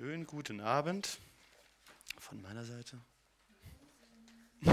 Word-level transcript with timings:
Schönen 0.00 0.26
guten 0.26 0.60
Abend 0.62 1.18
von 2.18 2.40
meiner 2.40 2.64
Seite. 2.64 2.98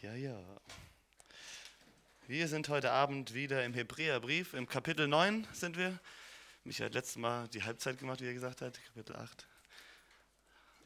ja, 0.00 0.14
ja. 0.14 0.40
Wir 2.28 2.46
sind 2.46 2.68
heute 2.68 2.92
Abend 2.92 3.34
wieder 3.34 3.64
im 3.64 3.74
Hebräerbrief, 3.74 4.54
im 4.54 4.68
Kapitel 4.68 5.08
9 5.08 5.44
sind 5.52 5.76
wir. 5.76 5.98
Mich 6.62 6.80
hat 6.80 6.94
letztes 6.94 7.16
Mal 7.16 7.48
die 7.48 7.64
Halbzeit 7.64 7.98
gemacht, 7.98 8.20
wie 8.20 8.28
er 8.28 8.34
gesagt 8.34 8.60
hat, 8.60 8.78
Kapitel 8.94 9.16
8. 9.16 9.48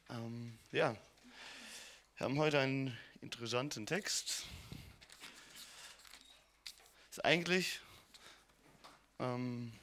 Ähm, 0.09 0.59
ja, 0.71 0.97
wir 2.17 2.25
haben 2.25 2.39
heute 2.39 2.59
einen 2.59 2.97
interessanten 3.21 3.85
Text. 3.85 4.47
Ist 7.11 7.23
eigentlich 7.23 7.81
ähm, 9.19 9.75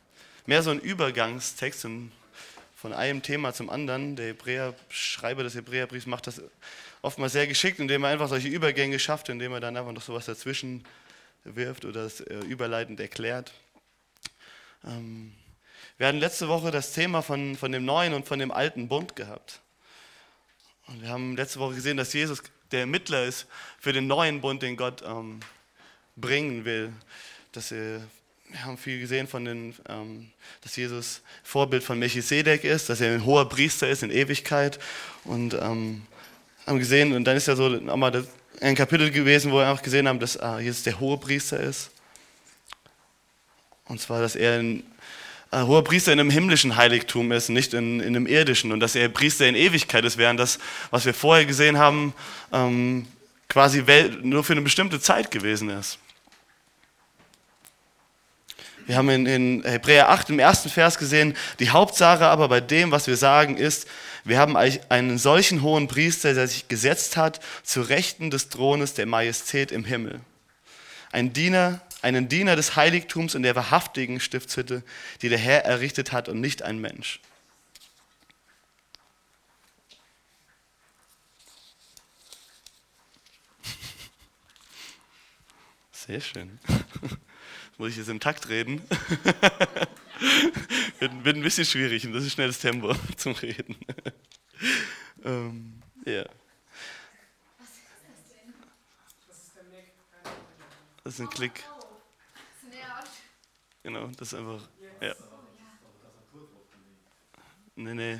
mehr 0.49 0.63
so 0.63 0.71
ein 0.71 0.80
Übergangstext 0.80 1.85
von 2.76 2.94
einem 2.94 3.21
Thema 3.21 3.53
zum 3.53 3.70
anderen. 3.70 4.16
Der 4.16 4.30
Hebräer, 4.30 4.73
Schreiber 4.89 5.44
des 5.44 5.53
Hebräerbriefs 5.53 6.08
macht 6.08 6.25
das 6.25 6.41
oftmals 7.03 7.34
sehr 7.34 7.45
geschickt, 7.45 7.80
indem 7.80 8.03
er 8.03 8.09
einfach 8.09 8.30
solche 8.30 8.48
Übergänge 8.48 8.98
schafft, 8.98 9.30
indem 9.30 9.53
er 9.53 9.59
dann 9.59 9.77
einfach 9.77 9.91
noch 9.91 10.02
sowas 10.02 10.25
dazwischen 10.25 10.84
wirft 11.44 11.85
oder 11.85 12.02
es 12.02 12.22
äh, 12.22 12.39
überleitend 12.39 12.99
erklärt. 12.99 13.53
Ähm, 14.85 15.34
wir 15.99 16.08
hatten 16.08 16.17
letzte 16.17 16.48
Woche 16.48 16.72
das 16.72 16.94
Thema 16.94 17.22
von, 17.22 17.55
von 17.55 17.72
dem 17.72 17.86
neuen 17.86 18.16
und 18.16 18.25
von 18.27 18.39
dem 18.39 18.52
alten 18.52 18.88
Bund 18.88 19.16
gehabt. 19.16 19.61
Und 20.88 21.03
wir 21.03 21.09
haben 21.09 21.38
letzte 21.38 21.59
Woche 21.59 21.75
gesehen, 21.75 21.97
dass 21.97 22.11
Jesus 22.11 22.41
der 22.72 22.88
Mittler 22.88 23.23
ist 23.25 23.45
für 23.80 23.94
den 23.94 24.08
neuen 24.08 24.41
Bund, 24.41 24.63
den 24.63 24.77
Gott 24.77 25.03
ähm, 25.05 25.41
bringen 26.16 26.66
will. 26.66 26.91
Dass 27.52 27.72
er 27.72 28.02
wir 28.49 28.66
haben 28.66 28.77
viel 28.77 28.99
gesehen 28.99 29.27
von 29.27 29.45
den, 29.45 29.76
ähm, 29.88 30.31
dass 30.62 30.76
Jesus 30.76 31.21
Vorbild 31.44 31.83
von 31.83 32.00
Melchisedek 32.00 32.64
ist, 32.64 32.89
dass 32.89 33.00
er 33.00 33.14
ein 33.14 33.25
hoher 33.25 33.47
Priester 33.47 33.88
ist 33.88 34.03
in 34.03 34.11
Ewigkeit. 34.11 34.80
Und 35.23 35.53
ähm, 35.53 36.02
haben 36.66 36.80
gesehen 36.80 37.14
und 37.14 37.25
dann 37.25 37.38
ist 37.38 37.47
ja 37.47 37.56
so 37.56 37.69
nochmal 37.69 38.25
ein 38.61 38.75
Kapitel 38.75 39.11
gewesen, 39.11 39.52
wo 39.52 39.58
wir 39.58 39.67
einfach 39.67 39.83
gesehen 39.83 40.08
haben, 40.08 40.19
dass 40.19 40.36
äh, 40.36 40.59
Jesus 40.59 40.83
der 40.83 41.00
hohe 41.00 41.17
Priester 41.17 41.59
ist. 41.59 41.91
Und 43.86 44.02
zwar, 44.02 44.22
dass 44.22 44.36
er 44.36 44.59
ein 44.59 44.84
äh, 45.52 45.61
hoher 45.61 45.84
Priester 45.84 46.13
in 46.13 46.19
einem 46.19 46.30
himmlischen 46.30 46.75
Heiligtum 46.75 47.31
ist, 47.31 47.50
nicht 47.50 47.73
in, 47.73 48.00
in 48.00 48.16
einem 48.16 48.28
irdischen. 48.28 48.72
Und 48.72 48.80
dass 48.80 48.95
er 48.95 49.09
Priester 49.09 49.47
in 49.47 49.56
Ewigkeit 49.56 50.06
ist, 50.06 50.17
während 50.17 50.39
das, 50.39 50.59
was 50.89 51.06
wir 51.06 51.13
vorher 51.13 51.45
gesehen 51.45 51.78
haben, 51.78 52.13
ähm, 52.52 53.08
quasi 53.47 53.84
nur 54.22 54.44
für 54.44 54.53
eine 54.53 54.61
bestimmte 54.61 55.00
Zeit 55.00 55.31
gewesen 55.31 55.69
ist. 55.69 56.00
Wir 58.89 58.97
haben 58.97 59.09
in, 59.11 59.27
in 59.27 59.63
Hebräer 59.63 60.09
8 60.09 60.31
im 60.31 60.39
ersten 60.39 60.67
Vers 60.67 60.97
gesehen, 60.97 61.37
die 61.59 61.69
Hauptsache 61.69 62.25
aber 62.25 62.49
bei 62.49 62.59
dem, 62.59 62.89
was 62.89 63.05
wir 63.05 63.17
sagen, 63.17 63.55
ist, 63.55 63.87
wir 64.23 64.39
haben 64.39 64.57
einen 64.57 65.19
solchen 65.19 65.61
hohen 65.61 65.87
Priester, 65.87 66.33
der 66.33 66.47
sich 66.47 66.69
gesetzt 66.69 67.15
hat 67.15 67.39
zu 67.61 67.83
Rechten 67.83 68.31
des 68.31 68.49
Thrones 68.49 68.95
der 68.95 69.05
Majestät 69.05 69.71
im 69.71 69.85
Himmel. 69.85 70.21
Ein 71.11 71.33
Diener, 71.33 71.81
einen 72.01 72.29
Diener 72.29 72.55
des 72.55 72.75
Heiligtums 72.75 73.35
in 73.35 73.43
der 73.43 73.55
wahrhaftigen 73.55 74.19
Stiftshütte, 74.19 74.81
die 75.21 75.29
der 75.29 75.37
Herr 75.37 75.65
errichtet 75.65 76.11
hat 76.11 76.27
und 76.27 76.41
nicht 76.41 76.63
ein 76.63 76.79
Mensch. 76.79 77.19
Sehr 85.91 86.21
schön 86.21 86.57
muss 87.80 87.91
ich 87.91 87.97
jetzt 87.97 88.09
im 88.09 88.19
Takt 88.19 88.49
reden. 88.49 88.81
wird, 90.99 91.23
wird, 91.23 91.38
ein 91.38 91.41
bisschen 91.41 91.66
schwierig 91.66 92.05
und 92.05 92.11
das 92.11 92.25
ist 92.25 92.33
schnelles 92.33 92.59
Tempo 92.59 92.94
zum 93.17 93.31
Reden. 93.33 93.77
ähm, 95.23 95.81
ja. 96.06 96.25
Das 101.03 101.13
ist 101.13 101.22
ein 101.22 101.29
Klick. 101.29 101.63
Genau, 103.81 104.07
das 104.17 104.34
ist 104.34 104.38
einfach. 104.38 104.61
Ja. 105.01 105.16
Nee, 107.75 107.94
nee. 107.94 108.19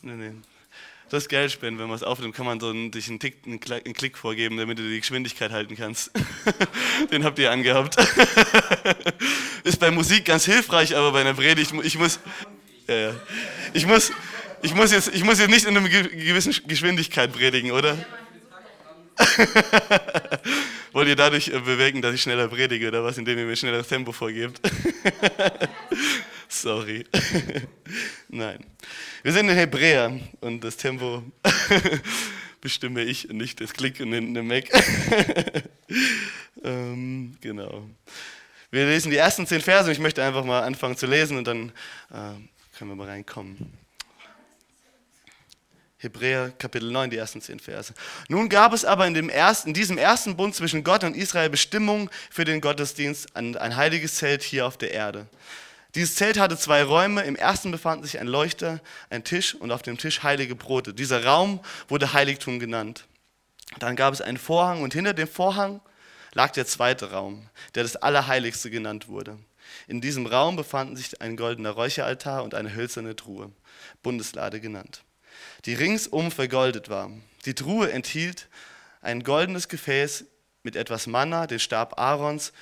Nee, 0.00 0.14
nee. 0.14 0.34
Das 1.12 1.28
Geld 1.28 1.52
spenden, 1.52 1.78
wenn 1.78 1.88
man 1.88 1.96
es 1.96 2.02
aufnimmt, 2.02 2.34
kann 2.34 2.46
man 2.46 2.58
so 2.58 2.70
einen, 2.70 2.90
dich 2.90 3.06
einen, 3.10 3.20
Tick, 3.20 3.36
einen, 3.44 3.60
Klick 3.60 4.16
vorgeben, 4.16 4.56
damit 4.56 4.78
du 4.78 4.82
die 4.82 4.98
Geschwindigkeit 4.98 5.50
halten 5.50 5.76
kannst. 5.76 6.10
Den 7.12 7.22
habt 7.22 7.38
ihr 7.38 7.50
angehabt. 7.50 7.96
ist 9.64 9.78
bei 9.78 9.90
Musik 9.90 10.24
ganz 10.24 10.46
hilfreich, 10.46 10.96
aber 10.96 11.12
bei 11.12 11.20
einer 11.20 11.34
Predigt, 11.34 11.74
ich 11.82 11.98
muss, 11.98 12.18
ja, 12.88 12.94
ja. 12.94 13.14
ich 13.74 13.86
muss, 13.86 14.10
ich 14.62 14.74
muss 14.74 14.90
jetzt, 14.90 15.14
ich 15.14 15.22
muss 15.22 15.38
jetzt 15.38 15.50
nicht 15.50 15.66
in 15.66 15.76
einer 15.76 15.86
gewissen 15.86 16.54
Geschwindigkeit 16.66 17.30
predigen, 17.30 17.72
oder? 17.72 17.98
Wollt 20.92 21.08
ihr 21.08 21.16
dadurch 21.16 21.48
äh, 21.48 21.60
bewegen, 21.60 22.00
dass 22.00 22.14
ich 22.14 22.22
schneller 22.22 22.48
predige 22.48 22.88
oder 22.88 23.04
was, 23.04 23.18
indem 23.18 23.36
ihr 23.38 23.44
mir 23.44 23.54
schnelleres 23.54 23.88
Tempo 23.88 24.12
vorgebt? 24.12 24.62
Sorry. 26.52 27.06
Nein. 28.28 28.62
Wir 29.22 29.32
sind 29.32 29.48
in 29.48 29.56
Hebräer 29.56 30.20
und 30.40 30.62
das 30.62 30.76
Tempo 30.76 31.22
bestimme 32.60 33.02
ich 33.02 33.30
und 33.30 33.38
nicht 33.38 33.60
das 33.62 33.72
Klick 33.72 34.00
und 34.00 34.12
in 34.12 34.46
Mac. 34.46 34.64
ähm, 36.62 37.38
genau. 37.40 37.88
Wir 38.70 38.84
lesen 38.84 39.10
die 39.10 39.16
ersten 39.16 39.46
zehn 39.46 39.62
Verse 39.62 39.86
und 39.86 39.92
ich 39.92 39.98
möchte 39.98 40.22
einfach 40.22 40.44
mal 40.44 40.60
anfangen 40.60 40.96
zu 40.96 41.06
lesen 41.06 41.38
und 41.38 41.46
dann 41.46 41.70
äh, 42.10 42.36
können 42.76 42.90
wir 42.90 42.96
mal 42.96 43.08
reinkommen. 43.08 43.72
Hebräer 45.96 46.50
Kapitel 46.58 46.90
9, 46.92 47.10
die 47.10 47.16
ersten 47.16 47.40
zehn 47.40 47.60
Verse. 47.60 47.94
Nun 48.28 48.50
gab 48.50 48.74
es 48.74 48.84
aber 48.84 49.06
in, 49.06 49.14
dem 49.14 49.30
ersten, 49.30 49.68
in 49.68 49.74
diesem 49.74 49.96
ersten 49.96 50.36
Bund 50.36 50.54
zwischen 50.54 50.84
Gott 50.84 51.02
und 51.02 51.16
Israel 51.16 51.48
Bestimmungen 51.48 52.10
für 52.30 52.44
den 52.44 52.60
Gottesdienst, 52.60 53.34
ein, 53.34 53.56
ein 53.56 53.76
heiliges 53.76 54.16
Zelt 54.16 54.42
hier 54.42 54.66
auf 54.66 54.76
der 54.76 54.90
Erde. 54.90 55.26
Dieses 55.94 56.14
Zelt 56.14 56.38
hatte 56.38 56.56
zwei 56.56 56.82
Räume. 56.82 57.22
Im 57.22 57.36
ersten 57.36 57.70
befand 57.70 58.04
sich 58.04 58.18
ein 58.18 58.26
Leuchter, 58.26 58.80
ein 59.10 59.24
Tisch 59.24 59.54
und 59.54 59.70
auf 59.72 59.82
dem 59.82 59.98
Tisch 59.98 60.22
heilige 60.22 60.54
Brote. 60.54 60.94
Dieser 60.94 61.24
Raum 61.24 61.60
wurde 61.88 62.12
Heiligtum 62.12 62.58
genannt. 62.58 63.06
Dann 63.78 63.96
gab 63.96 64.14
es 64.14 64.20
einen 64.20 64.38
Vorhang 64.38 64.82
und 64.82 64.94
hinter 64.94 65.14
dem 65.14 65.28
Vorhang 65.28 65.80
lag 66.32 66.50
der 66.52 66.66
zweite 66.66 67.10
Raum, 67.10 67.48
der 67.74 67.82
das 67.82 67.96
Allerheiligste 67.96 68.70
genannt 68.70 69.08
wurde. 69.08 69.38
In 69.86 70.00
diesem 70.00 70.26
Raum 70.26 70.56
befanden 70.56 70.96
sich 70.96 71.20
ein 71.20 71.36
goldener 71.36 71.70
Räucheraltar 71.70 72.42
und 72.42 72.54
eine 72.54 72.74
hölzerne 72.74 73.16
Truhe, 73.16 73.50
Bundeslade 74.02 74.60
genannt, 74.60 75.04
die 75.64 75.74
ringsum 75.74 76.30
vergoldet 76.30 76.88
war. 76.88 77.10
Die 77.44 77.54
Truhe 77.54 77.90
enthielt 77.90 78.48
ein 79.00 79.22
goldenes 79.22 79.68
Gefäß 79.68 80.24
mit 80.62 80.76
etwas 80.76 81.06
Manna, 81.06 81.46
den 81.46 81.58
Stab 81.58 81.98
Aarons, 81.98 82.52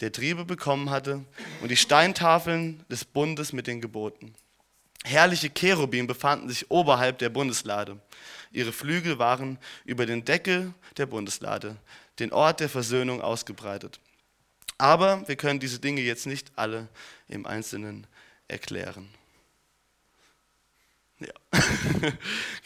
der 0.00 0.12
Triebe 0.12 0.44
bekommen 0.44 0.90
hatte, 0.90 1.24
und 1.62 1.70
die 1.70 1.76
Steintafeln 1.76 2.84
des 2.90 3.04
Bundes 3.04 3.52
mit 3.52 3.66
den 3.66 3.80
Geboten. 3.80 4.34
Herrliche 5.04 5.50
Cherubim 5.50 6.06
befanden 6.06 6.48
sich 6.48 6.70
oberhalb 6.70 7.18
der 7.18 7.28
Bundeslade. 7.28 8.00
Ihre 8.50 8.72
Flügel 8.72 9.18
waren 9.18 9.58
über 9.84 10.06
den 10.06 10.24
Deckel 10.24 10.74
der 10.96 11.06
Bundeslade, 11.06 11.76
den 12.18 12.32
Ort 12.32 12.60
der 12.60 12.68
Versöhnung 12.68 13.20
ausgebreitet. 13.20 14.00
Aber 14.78 15.26
wir 15.28 15.36
können 15.36 15.60
diese 15.60 15.78
Dinge 15.78 16.00
jetzt 16.00 16.26
nicht 16.26 16.52
alle 16.56 16.88
im 17.28 17.46
Einzelnen 17.46 18.06
erklären. 18.48 19.08
Ja. 21.18 21.32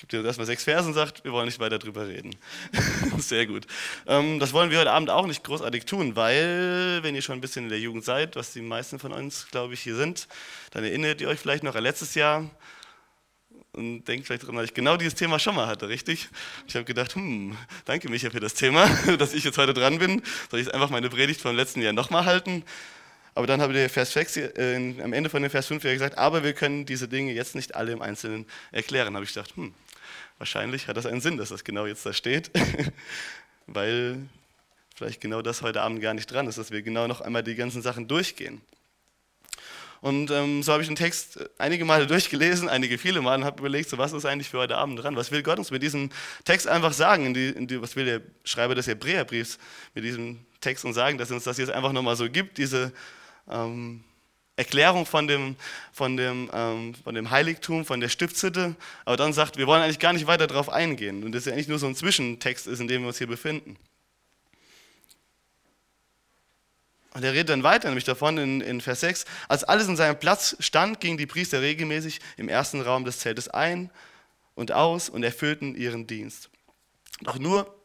Gibt 0.00 0.12
dir 0.12 0.24
erstmal 0.24 0.46
sechs 0.46 0.64
Versen 0.64 0.92
sagt, 0.92 1.22
wir 1.24 1.32
wollen 1.32 1.46
nicht 1.46 1.60
weiter 1.60 1.78
drüber 1.78 2.08
reden. 2.08 2.34
Sehr 3.18 3.46
gut. 3.46 3.66
Ähm, 4.08 4.40
das 4.40 4.52
wollen 4.52 4.70
wir 4.70 4.80
heute 4.80 4.90
Abend 4.90 5.08
auch 5.08 5.26
nicht 5.26 5.44
großartig 5.44 5.84
tun, 5.84 6.16
weil, 6.16 6.98
wenn 7.02 7.14
ihr 7.14 7.22
schon 7.22 7.38
ein 7.38 7.40
bisschen 7.40 7.64
in 7.64 7.70
der 7.70 7.78
Jugend 7.78 8.04
seid, 8.04 8.34
was 8.34 8.52
die 8.52 8.60
meisten 8.60 8.98
von 8.98 9.12
uns, 9.12 9.46
glaube 9.52 9.74
ich, 9.74 9.80
hier 9.80 9.94
sind, 9.94 10.26
dann 10.72 10.82
erinnert 10.82 11.20
ihr 11.20 11.28
euch 11.28 11.38
vielleicht 11.38 11.62
noch 11.62 11.76
an 11.76 11.84
letztes 11.84 12.16
Jahr 12.16 12.50
und 13.72 14.04
denkt 14.04 14.26
vielleicht 14.26 14.42
daran, 14.42 14.56
dass 14.56 14.64
ich 14.64 14.74
genau 14.74 14.96
dieses 14.96 15.14
Thema 15.14 15.38
schon 15.38 15.54
mal 15.54 15.68
hatte, 15.68 15.88
richtig? 15.88 16.28
Ich 16.66 16.74
habe 16.74 16.84
gedacht, 16.84 17.14
hm, 17.14 17.56
danke 17.84 18.08
Micha 18.08 18.30
für 18.30 18.40
das 18.40 18.54
Thema, 18.54 18.88
dass 19.18 19.32
ich 19.32 19.44
jetzt 19.44 19.58
heute 19.58 19.74
dran 19.74 20.00
bin. 20.00 20.22
Soll 20.50 20.58
ich 20.58 20.74
einfach 20.74 20.90
meine 20.90 21.08
Predigt 21.08 21.40
vom 21.40 21.54
letzten 21.54 21.82
Jahr 21.82 21.92
nochmal 21.92 22.24
halten? 22.24 22.64
Aber 23.34 23.46
dann 23.46 23.60
habe 23.60 23.72
der 23.72 23.88
Vers 23.88 24.12
6, 24.12 24.36
äh, 24.36 24.94
am 25.02 25.12
Ende 25.12 25.30
von 25.30 25.42
dem 25.42 25.50
Vers 25.50 25.66
5 25.66 25.82
gesagt, 25.82 26.18
aber 26.18 26.42
wir 26.42 26.52
können 26.52 26.86
diese 26.86 27.08
Dinge 27.08 27.32
jetzt 27.32 27.54
nicht 27.54 27.74
alle 27.74 27.92
im 27.92 28.02
Einzelnen 28.02 28.46
erklären. 28.72 29.12
Da 29.12 29.18
habe 29.18 29.24
ich 29.24 29.32
gedacht, 29.32 29.56
hm, 29.56 29.72
wahrscheinlich 30.38 30.88
hat 30.88 30.96
das 30.96 31.06
einen 31.06 31.20
Sinn, 31.20 31.36
dass 31.36 31.50
das 31.50 31.64
genau 31.64 31.86
jetzt 31.86 32.04
da 32.04 32.12
steht, 32.12 32.50
weil 33.66 34.18
vielleicht 34.96 35.20
genau 35.20 35.42
das 35.42 35.62
heute 35.62 35.82
Abend 35.82 36.00
gar 36.02 36.14
nicht 36.14 36.30
dran 36.30 36.46
ist, 36.46 36.58
dass 36.58 36.70
wir 36.70 36.82
genau 36.82 37.06
noch 37.06 37.20
einmal 37.20 37.42
die 37.42 37.54
ganzen 37.54 37.82
Sachen 37.82 38.08
durchgehen. 38.08 38.60
Und 40.00 40.30
ähm, 40.30 40.62
so 40.62 40.72
habe 40.72 40.82
ich 40.82 40.88
den 40.88 40.96
Text 40.96 41.38
einige 41.58 41.84
Male 41.84 42.06
durchgelesen, 42.06 42.70
einige 42.70 42.96
viele 42.96 43.20
Male 43.20 43.40
und 43.40 43.44
habe 43.44 43.60
überlegt, 43.60 43.90
so 43.90 43.98
was 43.98 44.12
ist 44.12 44.24
eigentlich 44.24 44.48
für 44.48 44.58
heute 44.58 44.76
Abend 44.76 45.02
dran? 45.02 45.14
Was 45.14 45.30
will 45.30 45.42
Gott 45.42 45.58
uns 45.58 45.70
mit 45.70 45.82
diesem 45.82 46.08
Text 46.44 46.66
einfach 46.66 46.94
sagen? 46.94 47.26
In 47.26 47.34
die, 47.34 47.48
in 47.50 47.66
die, 47.66 47.82
was 47.82 47.96
will 47.96 48.06
der 48.06 48.22
Schreiber 48.44 48.74
des 48.74 48.86
Hebräerbriefs 48.86 49.58
mit 49.94 50.04
diesem 50.04 50.40
Text 50.60 50.86
uns 50.86 50.96
sagen, 50.96 51.18
dass 51.18 51.30
uns 51.30 51.44
das 51.44 51.58
jetzt 51.58 51.70
einfach 51.70 51.92
nochmal 51.92 52.16
so 52.16 52.30
gibt, 52.30 52.56
diese 52.56 52.92
ähm, 53.48 54.04
Erklärung 54.56 55.06
von 55.06 55.26
dem, 55.26 55.56
von, 55.92 56.16
dem, 56.16 56.50
ähm, 56.52 56.94
von 57.02 57.14
dem 57.14 57.30
Heiligtum, 57.30 57.84
von 57.86 58.00
der 58.00 58.10
Stiftshütte, 58.10 58.76
aber 59.06 59.16
dann 59.16 59.32
sagt, 59.32 59.56
wir 59.56 59.66
wollen 59.66 59.82
eigentlich 59.82 59.98
gar 59.98 60.12
nicht 60.12 60.26
weiter 60.26 60.46
darauf 60.46 60.68
eingehen 60.68 61.24
und 61.24 61.32
das 61.32 61.46
ja 61.46 61.52
eigentlich 61.52 61.68
nur 61.68 61.78
so 61.78 61.86
ein 61.86 61.96
Zwischentext 61.96 62.66
ist, 62.66 62.80
in 62.80 62.86
dem 62.86 63.02
wir 63.02 63.08
uns 63.08 63.18
hier 63.18 63.26
befinden. 63.26 63.76
Und 67.14 67.24
er 67.24 67.32
redet 67.32 67.48
dann 67.48 67.62
weiter, 67.62 67.88
nämlich 67.88 68.04
davon 68.04 68.38
in, 68.38 68.60
in 68.60 68.80
Vers 68.80 69.00
6, 69.00 69.24
als 69.48 69.64
alles 69.64 69.88
in 69.88 69.96
seinem 69.96 70.18
Platz 70.18 70.56
stand, 70.60 71.00
gingen 71.00 71.18
die 71.18 71.26
Priester 71.26 71.60
regelmäßig 71.60 72.20
im 72.36 72.48
ersten 72.48 72.82
Raum 72.82 73.04
des 73.04 73.18
Zeltes 73.18 73.48
ein 73.48 73.90
und 74.54 74.72
aus 74.72 75.08
und 75.08 75.22
erfüllten 75.22 75.74
ihren 75.74 76.06
Dienst. 76.06 76.50
Doch 77.22 77.38
nur 77.38 77.79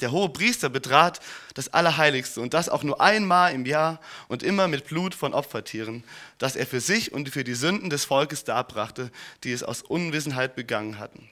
der 0.00 0.10
hohe 0.10 0.28
Priester 0.28 0.68
betrat 0.68 1.20
das 1.54 1.72
Allerheiligste 1.72 2.40
und 2.40 2.54
das 2.54 2.68
auch 2.68 2.82
nur 2.82 3.00
einmal 3.00 3.52
im 3.52 3.66
Jahr 3.66 4.00
und 4.28 4.42
immer 4.42 4.68
mit 4.68 4.86
Blut 4.86 5.14
von 5.14 5.34
Opfertieren, 5.34 6.04
das 6.38 6.56
er 6.56 6.66
für 6.66 6.80
sich 6.80 7.12
und 7.12 7.28
für 7.28 7.44
die 7.44 7.54
Sünden 7.54 7.90
des 7.90 8.04
Volkes 8.04 8.44
darbrachte, 8.44 9.10
die 9.44 9.52
es 9.52 9.62
aus 9.62 9.82
Unwissenheit 9.82 10.56
begangen 10.56 10.98
hatten. 10.98 11.28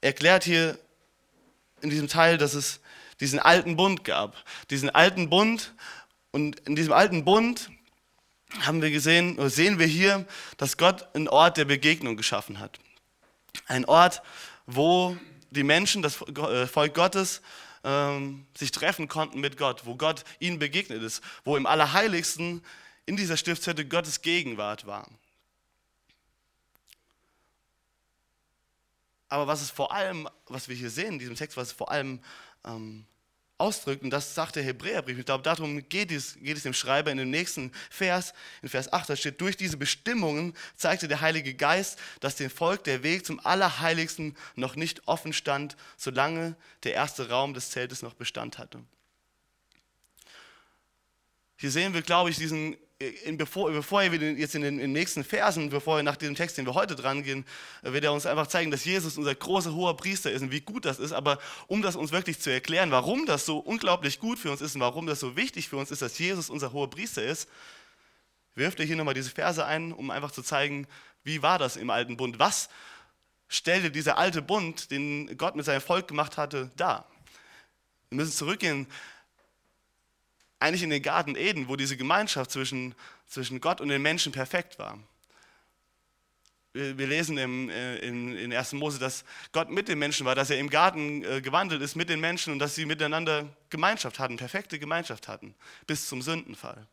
Er 0.00 0.08
erklärt 0.08 0.42
hier 0.44 0.78
in 1.80 1.90
diesem 1.90 2.08
Teil, 2.08 2.38
dass 2.38 2.54
es 2.54 2.80
diesen 3.20 3.38
alten 3.38 3.76
Bund 3.76 4.04
gab. 4.04 4.36
Diesen 4.70 4.90
alten 4.90 5.30
Bund 5.30 5.74
und 6.32 6.58
in 6.60 6.74
diesem 6.74 6.92
alten 6.92 7.24
Bund 7.24 7.70
haben 8.60 8.82
wir 8.82 8.90
gesehen, 8.90 9.38
oder 9.38 9.48
sehen 9.48 9.78
wir 9.78 9.86
hier, 9.86 10.26
dass 10.56 10.76
Gott 10.76 11.14
einen 11.14 11.28
Ort 11.28 11.56
der 11.56 11.64
Begegnung 11.64 12.16
geschaffen 12.16 12.58
hat. 12.58 12.78
Ein 13.66 13.84
Ort, 13.84 14.22
wo 14.74 15.16
die 15.50 15.64
Menschen, 15.64 16.02
das 16.02 16.20
äh, 16.22 16.66
Volk 16.66 16.94
Gottes, 16.94 17.42
ähm, 17.84 18.46
sich 18.56 18.70
treffen 18.70 19.08
konnten 19.08 19.40
mit 19.40 19.56
Gott, 19.56 19.84
wo 19.84 19.96
Gott 19.96 20.24
ihnen 20.38 20.58
begegnet 20.58 21.02
ist, 21.02 21.22
wo 21.44 21.56
im 21.56 21.66
Allerheiligsten 21.66 22.62
in 23.06 23.16
dieser 23.16 23.36
Stiftshütte 23.36 23.86
Gottes 23.86 24.22
Gegenwart 24.22 24.86
war. 24.86 25.08
Aber 29.28 29.46
was 29.46 29.62
es 29.62 29.70
vor 29.70 29.92
allem, 29.92 30.28
was 30.46 30.68
wir 30.68 30.76
hier 30.76 30.90
sehen 30.90 31.14
in 31.14 31.18
diesem 31.18 31.36
Text, 31.36 31.56
was 31.56 31.68
es 31.68 31.72
vor 31.72 31.90
allem 31.90 32.20
ähm, 32.64 33.06
ausdrückt, 33.62 34.02
und 34.02 34.10
das 34.10 34.34
sagt 34.34 34.56
der 34.56 34.64
Hebräerbrief, 34.64 35.18
ich 35.18 35.24
glaube, 35.24 35.44
darum 35.44 35.88
geht 35.88 36.10
es, 36.10 36.34
geht 36.40 36.56
es 36.56 36.64
dem 36.64 36.74
Schreiber 36.74 37.12
in 37.12 37.18
dem 37.18 37.30
nächsten 37.30 37.70
Vers, 37.90 38.34
in 38.60 38.68
Vers 38.68 38.92
8, 38.92 39.10
da 39.10 39.16
steht, 39.16 39.40
durch 39.40 39.56
diese 39.56 39.76
Bestimmungen 39.76 40.54
zeigte 40.76 41.06
der 41.06 41.20
Heilige 41.20 41.54
Geist, 41.54 41.98
dass 42.20 42.34
dem 42.36 42.50
Volk 42.50 42.82
der 42.84 43.04
Weg 43.04 43.24
zum 43.24 43.38
Allerheiligsten 43.44 44.36
noch 44.56 44.74
nicht 44.74 45.06
offen 45.06 45.32
stand, 45.32 45.76
solange 45.96 46.56
der 46.82 46.94
erste 46.94 47.28
Raum 47.28 47.54
des 47.54 47.70
Zeltes 47.70 48.02
noch 48.02 48.14
Bestand 48.14 48.58
hatte. 48.58 48.82
Hier 51.56 51.70
sehen 51.70 51.94
wir, 51.94 52.02
glaube 52.02 52.30
ich, 52.30 52.36
diesen 52.36 52.76
in, 53.08 53.36
bevor, 53.36 53.70
bevor 53.70 54.02
er 54.02 54.12
jetzt 54.12 54.54
in 54.54 54.62
den, 54.62 54.74
in 54.74 54.80
den, 54.80 54.92
nächsten 54.92 55.24
Versen, 55.24 55.70
bevor 55.70 55.98
er 55.98 56.02
nach 56.02 56.16
dem 56.16 56.34
Text, 56.34 56.58
den 56.58 56.66
wir 56.66 56.74
heute 56.74 56.94
dran 56.94 57.22
gehen, 57.22 57.44
äh, 57.82 57.92
wird 57.92 58.04
er 58.04 58.12
uns 58.12 58.26
einfach 58.26 58.46
zeigen, 58.46 58.70
dass 58.70 58.84
Jesus 58.84 59.18
unser 59.18 59.34
großer 59.34 59.74
hoher 59.74 59.96
Priester 59.96 60.30
ist 60.30 60.42
und 60.42 60.50
wie 60.50 60.60
gut 60.60 60.84
das 60.84 60.98
ist. 60.98 61.12
Aber 61.12 61.38
um 61.66 61.82
das 61.82 61.96
uns 61.96 62.12
wirklich 62.12 62.40
zu 62.40 62.50
erklären, 62.50 62.90
warum 62.90 63.26
das 63.26 63.46
so 63.46 63.58
unglaublich 63.58 64.18
gut 64.18 64.38
für 64.38 64.50
uns 64.50 64.60
ist 64.60 64.74
und 64.74 64.80
warum 64.80 65.06
das 65.06 65.20
so 65.20 65.36
wichtig 65.36 65.68
für 65.68 65.76
uns 65.76 65.90
ist, 65.90 66.02
dass 66.02 66.18
Jesus 66.18 66.50
unser 66.50 66.72
hoher 66.72 66.90
Priester 66.90 67.22
ist, 67.22 67.48
wirft 68.54 68.80
er 68.80 68.86
hier 68.86 68.96
nochmal 68.96 69.14
diese 69.14 69.30
Verse 69.30 69.64
ein, 69.64 69.92
um 69.92 70.10
einfach 70.10 70.30
zu 70.30 70.42
zeigen, 70.42 70.86
wie 71.24 71.42
war 71.42 71.58
das 71.58 71.76
im 71.76 71.90
alten 71.90 72.16
Bund? 72.16 72.38
Was 72.38 72.68
stellte 73.48 73.90
dieser 73.90 74.18
alte 74.18 74.42
Bund, 74.42 74.90
den 74.90 75.36
Gott 75.36 75.56
mit 75.56 75.64
seinem 75.64 75.80
Volk 75.80 76.08
gemacht 76.08 76.36
hatte, 76.36 76.70
dar? 76.76 77.06
Wir 78.10 78.16
müssen 78.16 78.32
zurückgehen 78.32 78.86
eigentlich 80.62 80.82
in 80.82 80.90
den 80.90 81.02
Garten 81.02 81.36
Eden, 81.36 81.68
wo 81.68 81.76
diese 81.76 81.96
Gemeinschaft 81.96 82.50
zwischen, 82.50 82.94
zwischen 83.26 83.60
Gott 83.60 83.80
und 83.80 83.88
den 83.88 84.00
Menschen 84.00 84.32
perfekt 84.32 84.78
war. 84.78 84.98
Wir, 86.72 86.96
wir 86.96 87.06
lesen 87.06 87.36
im, 87.36 87.68
äh, 87.68 87.96
in, 87.98 88.36
in 88.36 88.52
1. 88.52 88.72
Mose, 88.72 88.98
dass 88.98 89.24
Gott 89.52 89.68
mit 89.68 89.88
den 89.88 89.98
Menschen 89.98 90.24
war, 90.24 90.34
dass 90.34 90.48
er 90.48 90.58
im 90.58 90.70
Garten 90.70 91.22
äh, 91.24 91.42
gewandelt 91.42 91.82
ist 91.82 91.96
mit 91.96 92.08
den 92.08 92.20
Menschen 92.20 92.52
und 92.52 92.60
dass 92.60 92.74
sie 92.74 92.86
miteinander 92.86 93.46
Gemeinschaft 93.68 94.18
hatten, 94.18 94.36
perfekte 94.36 94.78
Gemeinschaft 94.78 95.28
hatten, 95.28 95.54
bis 95.86 96.08
zum 96.08 96.22
Sündenfall. 96.22 96.86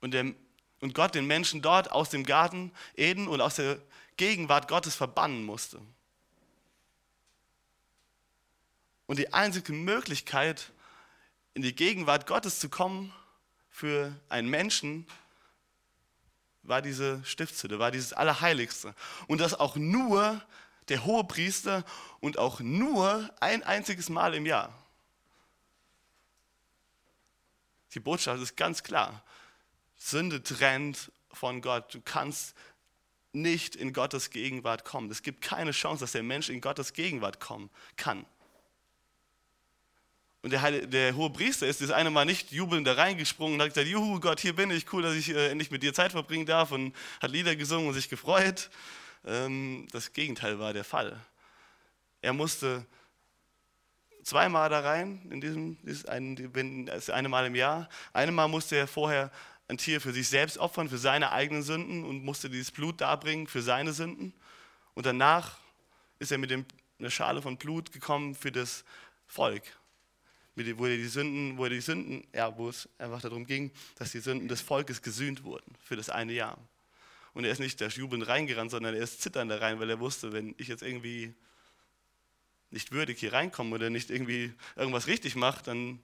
Und, 0.00 0.14
der, 0.14 0.32
und 0.80 0.94
Gott 0.94 1.14
den 1.14 1.26
Menschen 1.26 1.60
dort 1.60 1.90
aus 1.90 2.08
dem 2.08 2.24
Garten 2.24 2.72
Eden 2.96 3.28
und 3.28 3.40
aus 3.40 3.56
der 3.56 3.78
Gegenwart 4.16 4.68
Gottes 4.68 4.94
verbannen 4.94 5.44
musste. 5.44 5.80
Und 9.06 9.18
die 9.18 9.32
einzige 9.32 9.72
Möglichkeit, 9.72 10.70
in 11.58 11.62
die 11.62 11.74
Gegenwart 11.74 12.28
Gottes 12.28 12.60
zu 12.60 12.68
kommen 12.68 13.12
für 13.68 14.14
einen 14.28 14.48
Menschen, 14.48 15.08
war 16.62 16.80
diese 16.80 17.20
Stiftshütte, 17.24 17.80
war 17.80 17.90
dieses 17.90 18.12
Allerheiligste. 18.12 18.94
Und 19.26 19.40
das 19.40 19.54
auch 19.54 19.74
nur 19.74 20.40
der 20.88 21.04
hohe 21.04 21.24
Priester 21.24 21.84
und 22.20 22.38
auch 22.38 22.60
nur 22.60 23.28
ein 23.40 23.64
einziges 23.64 24.08
Mal 24.08 24.34
im 24.34 24.46
Jahr. 24.46 24.72
Die 27.92 27.98
Botschaft 27.98 28.40
ist 28.40 28.56
ganz 28.56 28.84
klar. 28.84 29.24
Sünde 29.96 30.40
trennt 30.44 31.10
von 31.32 31.60
Gott. 31.60 31.92
Du 31.92 32.00
kannst 32.00 32.54
nicht 33.32 33.74
in 33.74 33.92
Gottes 33.92 34.30
Gegenwart 34.30 34.84
kommen. 34.84 35.10
Es 35.10 35.24
gibt 35.24 35.42
keine 35.42 35.72
Chance, 35.72 36.04
dass 36.04 36.12
der 36.12 36.22
Mensch 36.22 36.50
in 36.50 36.60
Gottes 36.60 36.92
Gegenwart 36.92 37.40
kommen 37.40 37.68
kann. 37.96 38.26
Und 40.42 40.50
der, 40.50 40.62
Heilige, 40.62 40.86
der 40.86 41.16
hohe 41.16 41.30
Priester 41.30 41.66
ist 41.66 41.80
das 41.80 41.90
eine 41.90 42.10
Mal 42.10 42.24
nicht 42.24 42.52
jubelnd 42.52 42.86
da 42.86 42.92
reingesprungen 42.92 43.54
und 43.54 43.62
hat 43.62 43.74
gesagt, 43.74 43.88
juhu 43.88 44.20
Gott, 44.20 44.38
hier 44.38 44.54
bin 44.54 44.70
ich, 44.70 44.92
cool, 44.92 45.02
dass 45.02 45.14
ich 45.14 45.30
äh, 45.30 45.50
endlich 45.50 45.70
mit 45.70 45.82
dir 45.82 45.92
Zeit 45.92 46.12
verbringen 46.12 46.46
darf 46.46 46.70
und 46.70 46.94
hat 47.20 47.32
Lieder 47.32 47.56
gesungen 47.56 47.88
und 47.88 47.94
sich 47.94 48.08
gefreut. 48.08 48.70
Ähm, 49.26 49.88
das 49.90 50.12
Gegenteil 50.12 50.60
war 50.60 50.72
der 50.72 50.84
Fall. 50.84 51.18
Er 52.22 52.32
musste 52.32 52.86
zweimal 54.22 54.68
da 54.68 54.80
rein, 54.80 55.26
in 55.30 55.40
diesem, 55.40 55.76
das 55.82 57.10
eine 57.10 57.28
Mal 57.28 57.46
im 57.46 57.56
Jahr. 57.56 57.88
Einmal 58.12 58.48
musste 58.48 58.76
er 58.76 58.86
vorher 58.86 59.32
ein 59.66 59.78
Tier 59.78 60.00
für 60.00 60.12
sich 60.12 60.28
selbst 60.28 60.58
opfern, 60.58 60.88
für 60.88 60.98
seine 60.98 61.32
eigenen 61.32 61.62
Sünden 61.62 62.04
und 62.04 62.24
musste 62.24 62.48
dieses 62.48 62.70
Blut 62.70 63.00
darbringen 63.00 63.48
für 63.48 63.62
seine 63.62 63.92
Sünden. 63.92 64.32
Und 64.94 65.04
danach 65.04 65.58
ist 66.20 66.30
er 66.30 66.38
mit 66.38 66.50
dem, 66.50 66.64
einer 66.98 67.10
Schale 67.10 67.42
von 67.42 67.56
Blut 67.56 67.90
gekommen 67.90 68.34
für 68.34 68.52
das 68.52 68.84
Volk 69.26 69.77
wo 70.78 70.86
er 70.86 70.96
die 70.96 71.06
Sünden, 71.06 71.58
wo 71.58 71.66
die 71.66 71.80
Sünden, 71.80 72.26
ja, 72.34 72.56
wo 72.56 72.68
es 72.68 72.88
einfach 72.98 73.20
darum 73.20 73.46
ging, 73.46 73.70
dass 73.96 74.12
die 74.12 74.20
Sünden 74.20 74.48
des 74.48 74.60
Volkes 74.60 75.02
gesühnt 75.02 75.44
wurden 75.44 75.74
für 75.82 75.96
das 75.96 76.10
eine 76.10 76.32
Jahr. 76.32 76.58
Und 77.34 77.44
er 77.44 77.52
ist 77.52 77.60
nicht 77.60 77.80
der 77.80 77.88
jubelnd 77.88 78.26
reingerannt, 78.26 78.70
sondern 78.70 78.94
er 78.94 79.02
ist 79.02 79.22
zitternd 79.22 79.50
da 79.50 79.58
rein, 79.58 79.78
weil 79.78 79.90
er 79.90 80.00
wusste, 80.00 80.32
wenn 80.32 80.54
ich 80.58 80.68
jetzt 80.68 80.82
irgendwie 80.82 81.34
nicht 82.70 82.92
würdig 82.92 83.20
hier 83.20 83.32
reinkomme 83.32 83.74
oder 83.74 83.90
nicht 83.90 84.10
irgendwie 84.10 84.52
irgendwas 84.76 85.06
richtig 85.06 85.36
mache, 85.36 85.62
dann 85.64 86.00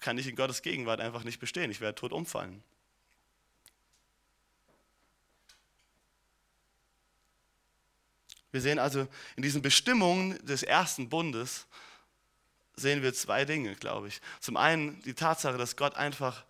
kann 0.00 0.18
ich 0.18 0.26
in 0.26 0.36
Gottes 0.36 0.62
Gegenwart 0.62 1.00
einfach 1.00 1.24
nicht 1.24 1.40
bestehen. 1.40 1.70
Ich 1.70 1.80
werde 1.80 1.94
tot 1.94 2.12
umfallen. 2.12 2.62
Wir 8.52 8.60
sehen 8.60 8.78
also 8.78 9.06
in 9.36 9.42
diesen 9.42 9.62
Bestimmungen 9.62 10.44
des 10.44 10.62
ersten 10.62 11.08
Bundes, 11.08 11.66
sehen 12.80 13.02
wir 13.02 13.14
zwei 13.14 13.44
Dinge, 13.44 13.74
glaube 13.76 14.08
ich. 14.08 14.20
Zum 14.40 14.56
einen 14.56 15.00
die 15.02 15.14
Tatsache, 15.14 15.58
dass 15.58 15.76
Gott 15.76 15.94
einfach 15.96 16.44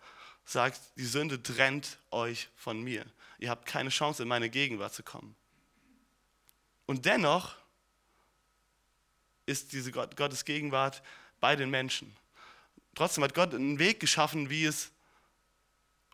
sagt, 0.45 0.79
die 0.97 1.05
Sünde 1.05 1.41
trennt 1.41 1.97
euch 2.09 2.49
von 2.55 2.81
mir. 2.81 3.05
Ihr 3.39 3.49
habt 3.49 3.65
keine 3.65 3.89
Chance, 3.89 4.23
in 4.23 4.29
meine 4.29 4.49
Gegenwart 4.49 4.93
zu 4.93 5.03
kommen. 5.03 5.35
Und 6.85 7.05
dennoch 7.05 7.55
ist 9.45 9.71
diese 9.73 9.91
Gottes 9.91 10.45
Gegenwart 10.45 11.01
bei 11.39 11.55
den 11.55 11.69
Menschen. 11.69 12.15
Trotzdem 12.95 13.23
hat 13.23 13.33
Gott 13.33 13.53
einen 13.53 13.79
Weg 13.79 13.99
geschaffen, 13.99 14.49
wie 14.49 14.65
es 14.65 14.91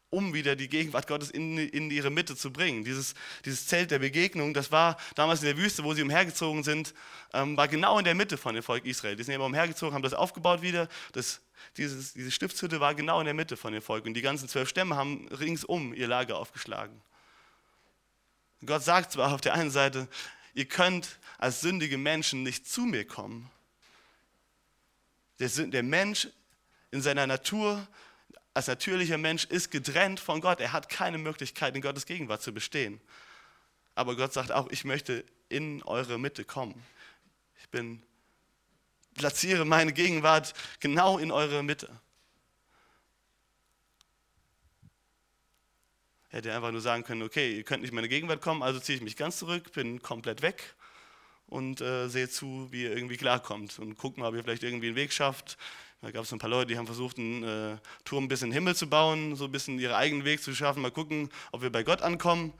um 0.09 0.33
wieder 0.33 0.55
die 0.55 0.69
Gegenwart 0.69 1.07
Gottes 1.07 1.29
in, 1.29 1.57
in 1.57 1.91
ihre 1.91 2.09
Mitte 2.09 2.35
zu 2.35 2.51
bringen. 2.51 2.83
Dieses, 2.83 3.13
dieses 3.43 3.67
Zelt 3.67 3.91
der 3.91 3.99
Begegnung, 3.99 4.53
das 4.53 4.71
war 4.71 4.97
damals 5.15 5.41
in 5.41 5.47
der 5.47 5.57
Wüste, 5.57 5.83
wo 5.83 5.93
sie 5.93 6.01
umhergezogen 6.01 6.63
sind, 6.63 6.93
ähm, 7.33 7.57
war 7.57 7.67
genau 7.67 7.99
in 7.99 8.05
der 8.05 8.15
Mitte 8.15 8.37
von 8.37 8.55
dem 8.55 8.63
Volk 8.63 8.85
Israel. 8.85 9.15
Die 9.15 9.23
sind 9.23 9.35
immer 9.35 9.45
umhergezogen, 9.45 9.93
haben 9.93 10.03
das 10.03 10.13
aufgebaut 10.13 10.61
wieder. 10.61 10.87
Das, 11.11 11.41
dieses, 11.75 12.13
diese 12.13 12.31
Stiftshütte 12.31 12.79
war 12.79 12.95
genau 12.95 13.19
in 13.19 13.25
der 13.25 13.33
Mitte 13.33 13.57
von 13.57 13.73
dem 13.73 13.81
Volk. 13.81 14.05
Und 14.05 14.13
die 14.13 14.21
ganzen 14.21 14.47
zwölf 14.47 14.69
Stämme 14.69 14.95
haben 14.95 15.27
ringsum 15.27 15.93
ihr 15.93 16.07
Lager 16.07 16.37
aufgeschlagen. 16.37 17.01
Gott 18.65 18.83
sagt 18.83 19.11
zwar 19.11 19.33
auf 19.33 19.41
der 19.41 19.53
einen 19.53 19.71
Seite, 19.71 20.07
ihr 20.53 20.65
könnt 20.65 21.19
als 21.37 21.61
sündige 21.61 21.97
Menschen 21.97 22.43
nicht 22.43 22.67
zu 22.67 22.81
mir 22.81 23.05
kommen. 23.05 23.51
Der, 25.39 25.49
der 25.49 25.83
Mensch 25.83 26.29
in 26.91 27.01
seiner 27.01 27.27
Natur 27.27 27.85
als 28.57 28.65
natürlicher 28.65 29.19
Mensch 29.19 29.45
ist 29.45 29.69
getrennt 29.69 30.19
von 30.19 30.41
Gott. 30.41 30.59
Er 30.59 30.73
hat 30.73 30.89
keine 30.89 31.19
Möglichkeit, 31.19 31.75
in 31.75 31.81
Gottes 31.83 32.07
Gegenwart 32.07 32.41
zu 32.41 32.51
bestehen. 32.51 32.99
Aber 33.93 34.15
Gott 34.15 34.33
sagt 34.33 34.51
auch, 34.51 34.67
ich 34.71 34.83
möchte 34.83 35.23
in 35.47 35.83
eure 35.83 36.17
Mitte 36.17 36.43
kommen. 36.43 36.83
Ich 37.61 37.69
bin 37.69 38.01
platziere 39.13 39.63
meine 39.63 39.93
Gegenwart 39.93 40.55
genau 40.79 41.19
in 41.19 41.31
eure 41.31 41.61
Mitte. 41.61 42.01
Hätte 46.29 46.51
einfach 46.51 46.71
nur 46.71 46.81
sagen 46.81 47.03
können, 47.03 47.21
okay, 47.21 47.57
ihr 47.57 47.63
könnt 47.63 47.81
nicht 47.81 47.91
in 47.91 47.95
meine 47.95 48.09
Gegenwart 48.09 48.41
kommen, 48.41 48.63
also 48.63 48.79
ziehe 48.79 48.95
ich 48.95 49.03
mich 49.03 49.17
ganz 49.17 49.37
zurück, 49.37 49.71
bin 49.73 50.01
komplett 50.01 50.41
weg 50.41 50.73
und 51.45 51.79
äh, 51.79 52.07
sehe 52.07 52.27
zu, 52.27 52.71
wie 52.71 52.85
ihr 52.85 52.95
irgendwie 52.95 53.17
klarkommt 53.17 53.77
und 53.77 53.99
guckt 53.99 54.17
mal, 54.17 54.29
ob 54.29 54.35
ihr 54.35 54.43
vielleicht 54.43 54.63
irgendwie 54.63 54.87
einen 54.87 54.95
Weg 54.95 55.13
schafft. 55.13 55.59
Da 56.01 56.11
gab 56.11 56.25
es 56.25 56.31
ein 56.31 56.37
paar 56.37 56.49
Leute, 56.49 56.67
die 56.67 56.77
haben 56.77 56.85
versucht, 56.85 57.17
einen 57.17 57.43
äh, 57.43 57.77
Turm 58.05 58.27
bis 58.27 58.43
in 58.43 58.49
den 58.49 58.53
Himmel 58.53 58.75
zu 58.75 58.87
bauen, 58.87 59.35
so 59.35 59.45
ein 59.45 59.51
bisschen 59.51 59.79
ihren 59.79 59.95
eigenen 59.95 60.25
Weg 60.25 60.43
zu 60.43 60.53
schaffen, 60.53 60.81
mal 60.81 60.91
gucken, 60.91 61.29
ob 61.51 61.63
wir 61.63 61.71
bei 61.71 61.83
Gott 61.83 62.03
ankommen. 62.03 62.53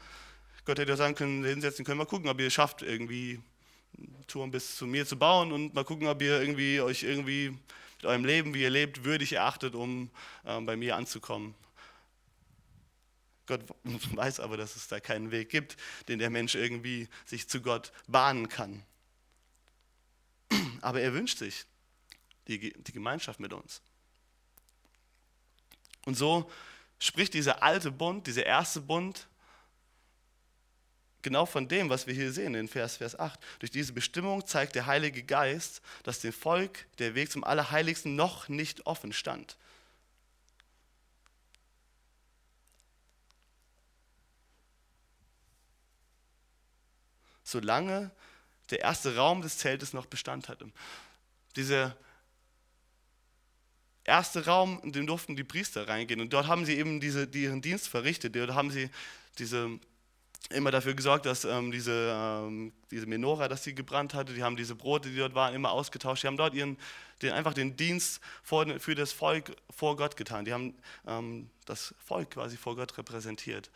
Gott 0.65 0.79
hätte 0.79 0.91
ja 0.91 0.97
sagen 0.97 1.13
können, 1.13 1.45
hinsetzen 1.45 1.85
können, 1.85 1.99
mal 1.99 2.05
gucken, 2.05 2.29
ob 2.29 2.39
ihr 2.39 2.47
es 2.47 2.53
schafft, 2.53 2.81
irgendwie 2.81 3.39
einen 3.95 4.25
Turm 4.27 4.49
bis 4.49 4.75
zu 4.75 4.87
mir 4.87 5.05
zu 5.05 5.17
bauen 5.17 5.51
und 5.51 5.75
mal 5.75 5.85
gucken, 5.85 6.07
ob 6.07 6.21
ihr 6.21 6.41
irgendwie 6.41 6.81
euch 6.81 7.03
irgendwie 7.03 7.49
mit 7.97 8.05
eurem 8.05 8.25
Leben, 8.25 8.53
wie 8.55 8.63
ihr 8.63 8.69
lebt, 8.71 9.03
würdig 9.05 9.33
erachtet, 9.33 9.75
um 9.75 10.09
äh, 10.43 10.59
bei 10.61 10.75
mir 10.75 10.95
anzukommen. 10.95 11.53
Gott 13.45 13.61
weiß 14.15 14.39
aber, 14.39 14.57
dass 14.57 14.75
es 14.75 14.87
da 14.87 14.99
keinen 14.99 15.29
Weg 15.29 15.49
gibt, 15.49 15.77
den 16.07 16.17
der 16.17 16.31
Mensch 16.31 16.55
irgendwie 16.55 17.07
sich 17.25 17.47
zu 17.47 17.61
Gott 17.61 17.91
bahnen 18.07 18.49
kann. 18.49 18.83
Aber 20.81 21.01
er 21.01 21.13
wünscht 21.13 21.39
sich 21.39 21.65
die, 22.47 22.73
die 22.73 22.91
Gemeinschaft 22.91 23.39
mit 23.39 23.53
uns. 23.53 23.81
Und 26.05 26.15
so 26.15 26.49
spricht 26.99 27.33
dieser 27.33 27.61
alte 27.61 27.91
Bund, 27.91 28.27
dieser 28.27 28.45
erste 28.45 28.81
Bund, 28.81 29.27
genau 31.21 31.45
von 31.45 31.67
dem, 31.67 31.89
was 31.89 32.07
wir 32.07 32.13
hier 32.13 32.31
sehen 32.31 32.55
in 32.55 32.67
Vers, 32.67 32.97
Vers 32.97 33.19
8. 33.19 33.39
Durch 33.59 33.71
diese 33.71 33.93
Bestimmung 33.93 34.45
zeigt 34.45 34.75
der 34.75 34.85
Heilige 34.85 35.23
Geist, 35.23 35.81
dass 36.03 36.21
dem 36.21 36.33
Volk 36.33 36.85
der 36.99 37.15
Weg 37.15 37.31
zum 37.31 37.43
Allerheiligsten 37.43 38.15
noch 38.15 38.47
nicht 38.47 38.85
offen 38.85 39.13
stand. 39.13 39.57
solange 47.47 48.11
der 48.71 48.81
erste 48.81 49.15
Raum 49.15 49.41
des 49.41 49.57
Zeltes 49.57 49.93
noch 49.93 50.05
Bestand 50.05 50.49
hatte. 50.49 50.69
Dieser 51.55 51.95
erste 54.07 54.45
Raum, 54.45 54.79
in 54.83 54.91
den 54.91 55.05
durften 55.05 55.35
die 55.35 55.43
Priester 55.43 55.87
reingehen 55.87 56.21
und 56.21 56.33
dort 56.33 56.47
haben 56.47 56.65
sie 56.65 56.75
eben 56.75 56.99
diese, 56.99 57.27
die 57.27 57.43
ihren 57.43 57.61
Dienst 57.61 57.87
verrichtet. 57.87 58.35
Dort 58.35 58.55
haben 58.55 58.71
sie 58.71 58.89
diese, 59.37 59.79
immer 60.49 60.71
dafür 60.71 60.93
gesorgt, 60.93 61.25
dass 61.25 61.43
ähm, 61.43 61.71
diese, 61.71 62.13
ähm, 62.15 62.71
diese 62.89 63.05
Menora, 63.05 63.47
dass 63.47 63.63
sie 63.63 63.75
gebrannt 63.75 64.13
hatte, 64.13 64.33
die 64.33 64.43
haben 64.43 64.55
diese 64.55 64.75
Brote, 64.75 65.09
die 65.09 65.17
dort 65.17 65.35
waren, 65.35 65.53
immer 65.53 65.71
ausgetauscht. 65.71 66.23
Die 66.23 66.27
haben 66.27 66.37
dort 66.37 66.53
ihren, 66.53 66.77
den, 67.21 67.33
einfach 67.33 67.53
den 67.53 67.75
Dienst 67.75 68.21
vor, 68.43 68.65
für 68.79 68.95
das 68.95 69.11
Volk 69.11 69.55
vor 69.69 69.97
Gott 69.97 70.15
getan. 70.15 70.45
Die 70.45 70.53
haben 70.53 70.73
ähm, 71.05 71.49
das 71.65 71.93
Volk 71.99 72.31
quasi 72.31 72.55
vor 72.55 72.75
Gott 72.75 72.97
repräsentiert. 72.97 73.69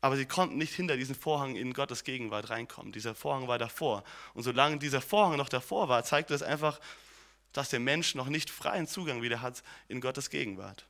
Aber 0.00 0.16
sie 0.16 0.26
konnten 0.26 0.58
nicht 0.58 0.74
hinter 0.74 0.96
diesen 0.96 1.14
Vorhang 1.14 1.56
in 1.56 1.72
Gottes 1.72 2.04
Gegenwart 2.04 2.50
reinkommen. 2.50 2.92
Dieser 2.92 3.14
Vorhang 3.14 3.48
war 3.48 3.58
davor. 3.58 4.04
Und 4.34 4.44
solange 4.44 4.78
dieser 4.78 5.00
Vorhang 5.00 5.36
noch 5.36 5.48
davor 5.48 5.88
war, 5.88 6.04
zeigte 6.04 6.34
es 6.34 6.42
einfach, 6.42 6.78
dass 7.52 7.70
der 7.70 7.80
Mensch 7.80 8.14
noch 8.14 8.28
nicht 8.28 8.50
freien 8.50 8.86
Zugang 8.86 9.22
wieder 9.22 9.42
hat 9.42 9.62
in 9.88 10.00
Gottes 10.00 10.30
Gegenwart. 10.30 10.86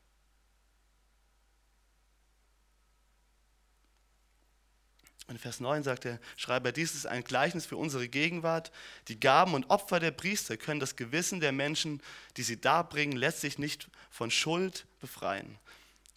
In 5.28 5.36
Vers 5.36 5.60
9 5.60 5.82
sagt 5.82 6.04
der 6.04 6.18
Schreiber, 6.36 6.72
dies 6.72 6.94
ist 6.94 7.06
ein 7.06 7.22
Gleichnis 7.22 7.66
für 7.66 7.76
unsere 7.76 8.08
Gegenwart. 8.08 8.72
Die 9.08 9.20
Gaben 9.20 9.52
und 9.52 9.68
Opfer 9.68 10.00
der 10.00 10.10
Priester 10.10 10.56
können 10.56 10.80
das 10.80 10.96
Gewissen 10.96 11.40
der 11.40 11.52
Menschen, 11.52 12.02
die 12.38 12.42
sie 12.42 12.58
darbringen, 12.58 13.16
letztlich 13.16 13.58
nicht 13.58 13.88
von 14.10 14.30
Schuld 14.30 14.86
befreien. 15.00 15.58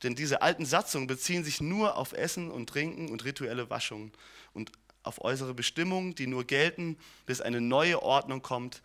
Denn 0.04 0.16
diese 0.16 0.42
alten 0.42 0.66
Satzungen 0.66 1.08
beziehen 1.08 1.44
sich 1.44 1.62
nur 1.62 1.96
auf 1.96 2.14
Essen 2.14 2.50
und 2.50 2.68
Trinken 2.68 3.10
und 3.10 3.24
rituelle 3.24 3.70
Waschungen 3.70 4.12
und 4.54 4.72
auf 5.04 5.22
äußere 5.22 5.54
Bestimmungen, 5.54 6.16
die 6.16 6.28
nur 6.28 6.44
gelten, 6.44 6.98
bis 7.26 7.42
eine 7.42 7.62
neue 7.62 8.02
Ordnung 8.02 8.42
kommt, 8.42 8.82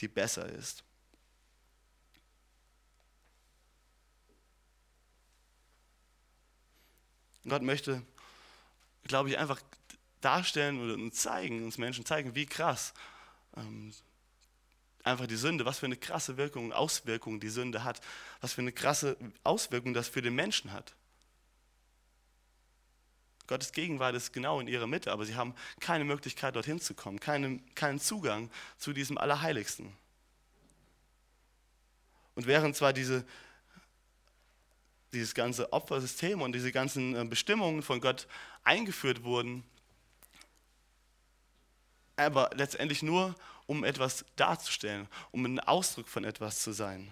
die 0.00 0.08
besser 0.08 0.48
ist. 0.48 0.84
Gott 7.48 7.62
möchte, 7.62 8.02
glaube 9.04 9.30
ich, 9.30 9.38
einfach 9.38 9.60
darstellen 10.20 10.82
oder 10.82 10.94
uns 10.94 11.16
zeigen, 11.16 11.64
uns 11.64 11.78
Menschen 11.78 12.04
zeigen, 12.04 12.34
wie 12.34 12.46
krass 12.46 12.92
ähm, 13.56 13.92
einfach 15.04 15.26
die 15.26 15.36
Sünde, 15.36 15.64
was 15.64 15.78
für 15.78 15.86
eine 15.86 15.96
krasse 15.96 16.36
Wirkung 16.36 16.66
und 16.66 16.72
Auswirkung 16.72 17.40
die 17.40 17.48
Sünde 17.48 17.84
hat, 17.84 18.00
was 18.40 18.52
für 18.52 18.60
eine 18.60 18.72
krasse 18.72 19.16
Auswirkung 19.44 19.94
das 19.94 20.08
für 20.08 20.22
den 20.22 20.34
Menschen 20.34 20.72
hat. 20.72 20.94
Gottes 23.46 23.72
Gegenwart 23.72 24.14
ist 24.14 24.32
genau 24.32 24.60
in 24.60 24.68
ihrer 24.68 24.86
Mitte, 24.86 25.10
aber 25.10 25.26
sie 25.26 25.34
haben 25.34 25.54
keine 25.80 26.04
Möglichkeit, 26.04 26.54
dorthin 26.54 26.80
zu 26.80 26.94
kommen, 26.94 27.18
keinen, 27.18 27.74
keinen 27.74 27.98
Zugang 27.98 28.48
zu 28.78 28.92
diesem 28.92 29.18
Allerheiligsten. 29.18 29.92
Und 32.36 32.46
während 32.46 32.76
zwar 32.76 32.92
diese, 32.92 33.24
dieses 35.12 35.34
ganze 35.34 35.72
Opfersystem 35.72 36.40
und 36.40 36.52
diese 36.52 36.70
ganzen 36.70 37.16
äh, 37.16 37.24
Bestimmungen 37.24 37.82
von 37.82 38.00
Gott 38.00 38.28
eingeführt 38.62 39.24
wurden, 39.24 39.64
aber 42.14 42.50
letztendlich 42.54 43.02
nur, 43.02 43.34
um 43.70 43.84
etwas 43.84 44.24
darzustellen, 44.34 45.06
um 45.30 45.44
ein 45.44 45.60
Ausdruck 45.60 46.08
von 46.08 46.24
etwas 46.24 46.60
zu 46.60 46.72
sein. 46.72 47.08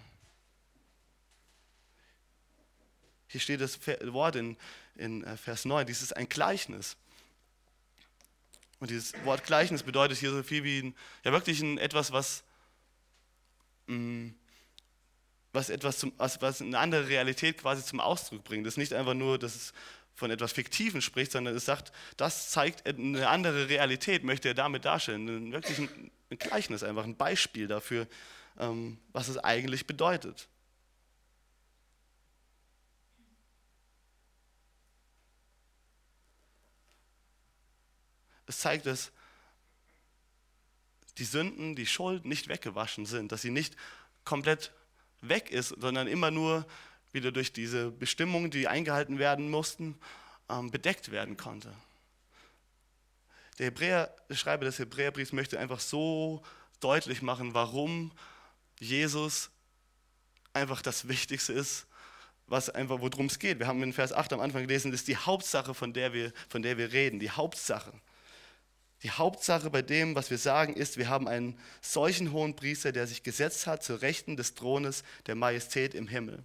Hier 3.29 3.41
steht 3.41 3.61
das 3.61 3.79
Wort 4.07 4.35
in, 4.35 4.57
in 4.97 5.23
äh, 5.23 5.37
Vers 5.37 5.67
9, 5.67 5.87
dies 5.87 6.03
ist 6.03 6.17
ein 6.17 6.29
Gleichnis. 6.29 6.97
Und 8.81 8.91
dieses 8.91 9.13
Wort 9.25 9.45
Gleichnis 9.45 9.85
bedeutet 9.85 10.19
hier 10.19 10.33
so 10.33 10.43
viel 10.43 10.65
wie 10.65 10.83
ein, 10.83 10.97
ja 11.23 11.31
wirklich 11.31 11.61
ein, 11.61 11.79
etwas, 11.79 12.11
was, 12.11 12.43
mm, 13.87 14.31
was, 15.53 15.71
etwas 15.71 15.99
zum, 15.99 16.13
was, 16.17 16.43
was 16.43 16.61
eine 16.61 16.77
andere 16.77 17.07
Realität 17.07 17.59
quasi 17.59 17.85
zum 17.85 18.01
Ausdruck 18.01 18.43
bringt. 18.43 18.67
Das 18.67 18.75
ist 18.75 18.79
nicht 18.79 18.95
einfach 18.95 19.15
nur, 19.15 19.39
dass 19.39 19.55
es 19.55 19.73
von 20.17 20.33
etwas 20.33 20.51
Fiktiven 20.51 21.03
spricht, 21.03 21.31
sondern 21.31 21.55
es 21.55 21.67
sagt, 21.67 21.93
das 22.17 22.51
zeigt 22.51 22.85
eine 22.85 23.29
andere 23.29 23.69
Realität, 23.69 24.25
möchte 24.25 24.49
er 24.49 24.55
damit 24.55 24.87
darstellen. 24.87 25.53
Wirklich 25.53 25.79
ein, 25.79 26.11
ein 26.31 26.39
Gleichnis, 26.39 26.83
einfach 26.83 27.05
ein 27.05 27.17
Beispiel 27.17 27.69
dafür, 27.69 28.07
ähm, 28.59 28.99
was 29.13 29.29
es 29.29 29.39
eigentlich 29.39 29.87
bedeutet. 29.87 30.49
Es 38.47 38.59
zeigt, 38.61 38.87
dass 38.87 39.13
die 41.19 41.25
Sünden, 41.25 41.77
die 41.77 41.87
Schuld 41.87 42.25
nicht 42.25 42.49
weggewaschen 42.49 43.05
sind, 43.05 43.33
dass 43.33 43.43
sie 43.43 43.51
nicht 43.51 43.77
komplett 44.25 44.73
weg 45.21 45.51
ist, 45.51 45.69
sondern 45.69 46.07
immer 46.07 46.31
nur 46.31 46.67
wieder 47.13 47.33
durch 47.33 47.53
diese 47.53 47.91
Bestimmungen, 47.91 48.51
die 48.51 48.69
eingehalten 48.69 49.19
werden 49.19 49.51
mussten, 49.51 49.99
ähm, 50.49 50.71
bedeckt 50.71 51.11
werden 51.11 51.37
konnte. 51.37 51.75
Der 53.59 53.67
Hebräer, 53.67 54.15
Schreiber 54.31 54.65
des 54.65 54.79
Hebräerbriefs 54.79 55.33
möchte 55.33 55.59
einfach 55.59 55.81
so 55.81 56.43
deutlich 56.81 57.23
machen, 57.23 57.55
warum 57.55 58.13
Jesus 58.79 59.51
einfach 60.53 60.81
das 60.81 61.09
Wichtigste 61.09 61.53
ist, 61.53 61.87
was 62.47 62.71
einfach, 62.71 63.01
worum 63.01 63.27
es 63.27 63.39
geht. 63.39 63.59
Wir 63.59 63.67
haben 63.67 63.83
in 63.83 63.93
Vers 63.93 64.13
8 64.13 64.33
am 64.33 64.41
Anfang 64.41 64.63
gelesen, 64.63 64.91
das 64.91 65.01
ist 65.01 65.09
die 65.09 65.17
Hauptsache, 65.17 65.75
von 65.75 65.93
der 65.93 66.13
wir, 66.13 66.33
von 66.49 66.63
der 66.63 66.79
wir 66.79 66.93
reden, 66.93 67.19
die 67.19 67.31
Hauptsache. 67.31 67.93
Die 69.03 69.11
Hauptsache 69.11 69.71
bei 69.71 69.83
dem, 69.83 70.15
was 70.15 70.31
wir 70.31 70.39
sagen, 70.39 70.75
ist, 70.75 70.97
wir 70.97 71.09
haben 71.09 71.29
einen 71.29 71.59
solchen 71.81 72.33
hohen 72.33 72.57
Priester, 72.57 72.93
der 72.93 73.07
sich 73.07 73.23
gesetzt 73.23 73.67
hat 73.67 73.85
zur 73.85 74.03
Rechten 74.03 74.37
des 74.37 74.55
Thrones 74.55 75.05
der 75.27 75.35
Majestät 75.35 75.95
im 75.95 76.09
Himmel 76.09 76.45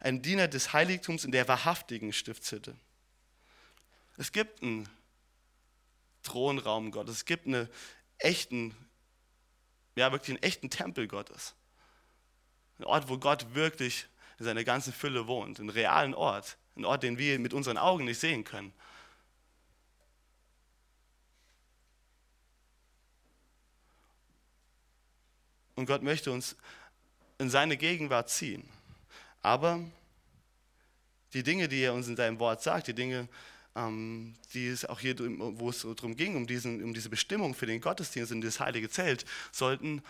ein 0.00 0.22
Diener 0.22 0.48
des 0.48 0.72
Heiligtums 0.72 1.24
in 1.24 1.30
der 1.30 1.46
wahrhaftigen 1.46 2.12
Stiftshütte. 2.12 2.74
Es 4.20 4.32
gibt 4.32 4.62
einen 4.62 4.86
Thronraum 6.22 6.90
Gottes, 6.90 7.16
es 7.16 7.24
gibt 7.24 7.46
einen 7.46 7.70
echten, 8.18 8.76
ja 9.96 10.12
wirklich 10.12 10.36
einen 10.36 10.42
echten 10.42 10.68
Tempel 10.68 11.08
Gottes. 11.08 11.54
Ein 12.78 12.84
Ort, 12.84 13.08
wo 13.08 13.16
Gott 13.16 13.54
wirklich 13.54 14.08
in 14.38 14.44
seiner 14.44 14.62
ganzen 14.62 14.92
Fülle 14.92 15.26
wohnt, 15.26 15.58
einen 15.58 15.70
realen 15.70 16.12
Ort, 16.12 16.58
ein 16.76 16.84
Ort, 16.84 17.02
den 17.02 17.16
wir 17.16 17.38
mit 17.38 17.54
unseren 17.54 17.78
Augen 17.78 18.04
nicht 18.04 18.20
sehen 18.20 18.44
können. 18.44 18.74
Und 25.76 25.86
Gott 25.86 26.02
möchte 26.02 26.30
uns 26.30 26.56
in 27.38 27.48
seine 27.48 27.78
Gegenwart 27.78 28.28
ziehen. 28.28 28.68
Aber 29.40 29.80
die 31.32 31.42
Dinge, 31.42 31.68
die 31.68 31.80
er 31.80 31.94
uns 31.94 32.06
in 32.06 32.16
seinem 32.16 32.38
Wort 32.38 32.62
sagt, 32.62 32.86
die 32.86 32.94
Dinge, 32.94 33.26
ähm, 33.76 34.34
die 34.52 34.66
es 34.66 34.84
auch 34.84 35.00
hier, 35.00 35.16
wo 35.18 35.70
es 35.70 35.82
darum 35.82 36.16
ging, 36.16 36.36
um, 36.36 36.46
diesen, 36.46 36.82
um 36.82 36.94
diese 36.94 37.08
Bestimmung 37.08 37.54
für 37.54 37.66
den 37.66 37.80
Gottesdienst 37.80 38.32
in 38.32 38.40
das 38.40 38.60
heilige 38.60 38.90
Zelt, 38.90 39.24
sollten 39.52 40.02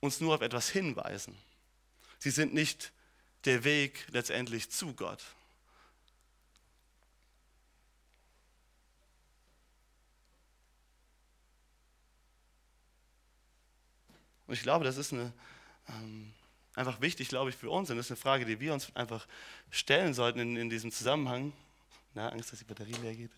uns 0.00 0.20
nur 0.20 0.34
auf 0.34 0.42
etwas 0.42 0.68
hinweisen. 0.68 1.36
Sie 2.18 2.30
sind 2.30 2.54
nicht 2.54 2.92
der 3.44 3.64
Weg 3.64 4.06
letztendlich 4.10 4.70
zu 4.70 4.94
Gott. 4.94 5.22
Und 14.46 14.54
ich 14.54 14.62
glaube, 14.62 14.84
das 14.84 14.96
ist 14.96 15.12
eine, 15.12 15.32
ähm, 15.88 16.32
einfach 16.74 17.00
wichtig, 17.02 17.28
glaube 17.28 17.50
ich, 17.50 17.56
für 17.56 17.70
uns. 17.70 17.90
Und 17.90 17.98
das 17.98 18.06
ist 18.06 18.12
eine 18.12 18.16
Frage, 18.16 18.46
die 18.46 18.58
wir 18.60 18.72
uns 18.72 18.94
einfach 18.96 19.26
stellen 19.70 20.14
sollten 20.14 20.40
in, 20.40 20.56
in 20.56 20.70
diesem 20.70 20.90
Zusammenhang. 20.90 21.52
Na, 22.14 22.28
Angst, 22.30 22.52
dass 22.52 22.58
die 22.58 22.64
Batterie 22.64 22.94
leer 23.02 23.14
geht. 23.14 23.30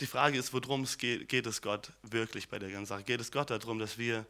Die 0.00 0.06
Frage 0.06 0.38
ist, 0.38 0.52
worum 0.52 0.82
es 0.82 0.98
geht, 0.98 1.28
geht 1.28 1.46
es 1.46 1.62
Gott 1.62 1.92
wirklich 2.02 2.48
bei 2.48 2.58
der 2.58 2.70
ganzen 2.70 2.86
Sache? 2.86 3.04
Geht 3.04 3.20
es 3.20 3.32
Gott 3.32 3.50
darum, 3.50 3.78
dass 3.78 3.96
wir 3.96 4.26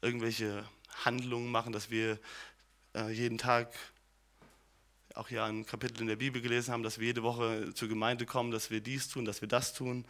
irgendwelche 0.00 0.64
Handlungen 1.04 1.50
machen, 1.50 1.72
dass 1.72 1.90
wir 1.90 2.18
äh, 2.94 3.10
jeden 3.10 3.38
Tag 3.38 3.72
auch 5.14 5.30
ja 5.30 5.46
ein 5.46 5.66
Kapitel 5.66 6.00
in 6.00 6.06
der 6.06 6.16
Bibel 6.16 6.40
gelesen 6.40 6.72
haben, 6.72 6.82
dass 6.82 6.98
wir 6.98 7.06
jede 7.06 7.22
Woche 7.22 7.72
zur 7.74 7.88
Gemeinde 7.88 8.26
kommen, 8.26 8.50
dass 8.50 8.70
wir 8.70 8.80
dies 8.80 9.08
tun, 9.08 9.24
dass 9.24 9.40
wir 9.40 9.48
das 9.48 9.74
tun. 9.74 10.04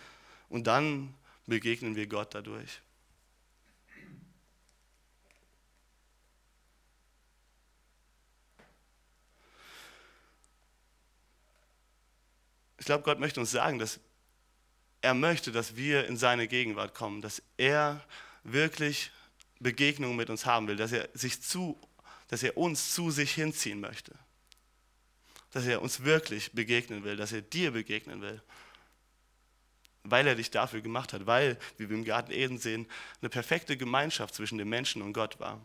Und 0.49 0.67
dann 0.67 1.15
begegnen 1.47 1.97
wir 1.97 2.07
Gott 2.07 2.35
dadurch. 2.35 2.81
Ich 12.79 12.87
glaube, 12.87 13.05
Gott 13.05 13.21
möchte 13.21 13.41
uns 13.41 13.51
sagen, 13.51 13.79
dass 13.79 14.01
er 15.03 15.15
möchte, 15.15 15.53
dass 15.53 15.77
wir 15.77 16.07
in 16.07 16.17
seine 16.17 16.49
Gegenwart 16.49 16.95
kommen, 16.95 17.21
dass 17.21 17.43
er 17.57 18.05
wirklich 18.43 19.13
Begegnungen 19.61 20.17
mit 20.17 20.31
uns 20.31 20.47
haben 20.47 20.67
will, 20.67 20.77
dass 20.77 20.93
er, 20.93 21.09
sich 21.15 21.43
zu, 21.43 21.79
dass 22.29 22.43
er 22.43 22.57
uns 22.57 22.95
zu 22.95 23.11
sich 23.11 23.33
hinziehen 23.33 23.81
möchte 23.81 24.19
dass 25.51 25.67
er 25.67 25.83
uns 25.83 26.05
wirklich 26.05 26.53
begegnen 26.53 27.05
will, 27.05 27.17
dass 27.17 27.33
er 27.33 27.43
dir 27.43 27.73
begegnen 27.73 28.21
will. 28.21 28.43
Weil 30.05 30.27
er 30.27 30.35
dich 30.35 30.51
dafür 30.51 30.81
gemacht 30.81 31.13
hat, 31.13 31.27
weil, 31.27 31.59
wie 31.77 31.89
wir 31.89 31.97
im 31.97 32.05
Garten 32.05 32.33
Eden 32.33 32.59
sehen, 32.59 32.87
eine 33.21 33.29
perfekte 33.29 33.77
Gemeinschaft 33.77 34.35
zwischen 34.35 34.59
dem 34.59 34.69
Menschen 34.69 35.03
und 35.03 35.13
Gott 35.13 35.39
war. 35.41 35.61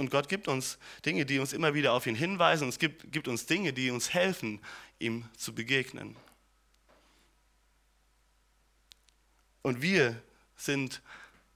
Und 0.00 0.10
Gott 0.10 0.30
gibt 0.30 0.48
uns 0.48 0.78
Dinge, 1.04 1.26
die 1.26 1.38
uns 1.38 1.52
immer 1.52 1.74
wieder 1.74 1.92
auf 1.92 2.06
ihn 2.06 2.14
hinweisen. 2.14 2.64
Und 2.64 2.70
es 2.70 2.78
gibt, 2.78 3.12
gibt 3.12 3.28
uns 3.28 3.44
Dinge, 3.44 3.74
die 3.74 3.90
uns 3.90 4.14
helfen, 4.14 4.58
ihm 4.98 5.28
zu 5.36 5.54
begegnen. 5.54 6.16
Und 9.60 9.82
wir 9.82 10.22
sind 10.56 11.02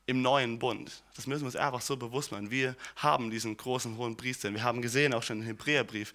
im 0.07 0.23
neuen 0.23 0.59
Bund. 0.59 1.03
Das 1.17 1.27
müssen 1.27 1.43
wir 1.43 1.47
uns 1.47 1.57
einfach 1.57 1.81
so 1.81 1.97
bewusst 1.97 2.33
machen. 2.33 2.51
Wir 2.51 2.77
haben 2.97 3.31
diesen 3.31 3.57
großen 3.57 3.97
hohen 3.97 4.17
Priester. 4.17 4.53
Wir 4.53 4.63
haben 4.63 4.83
gesehen, 4.83 5.15
auch 5.15 5.23
schon 5.23 5.41
im 5.41 5.47
Hebräerbrief, 5.47 6.13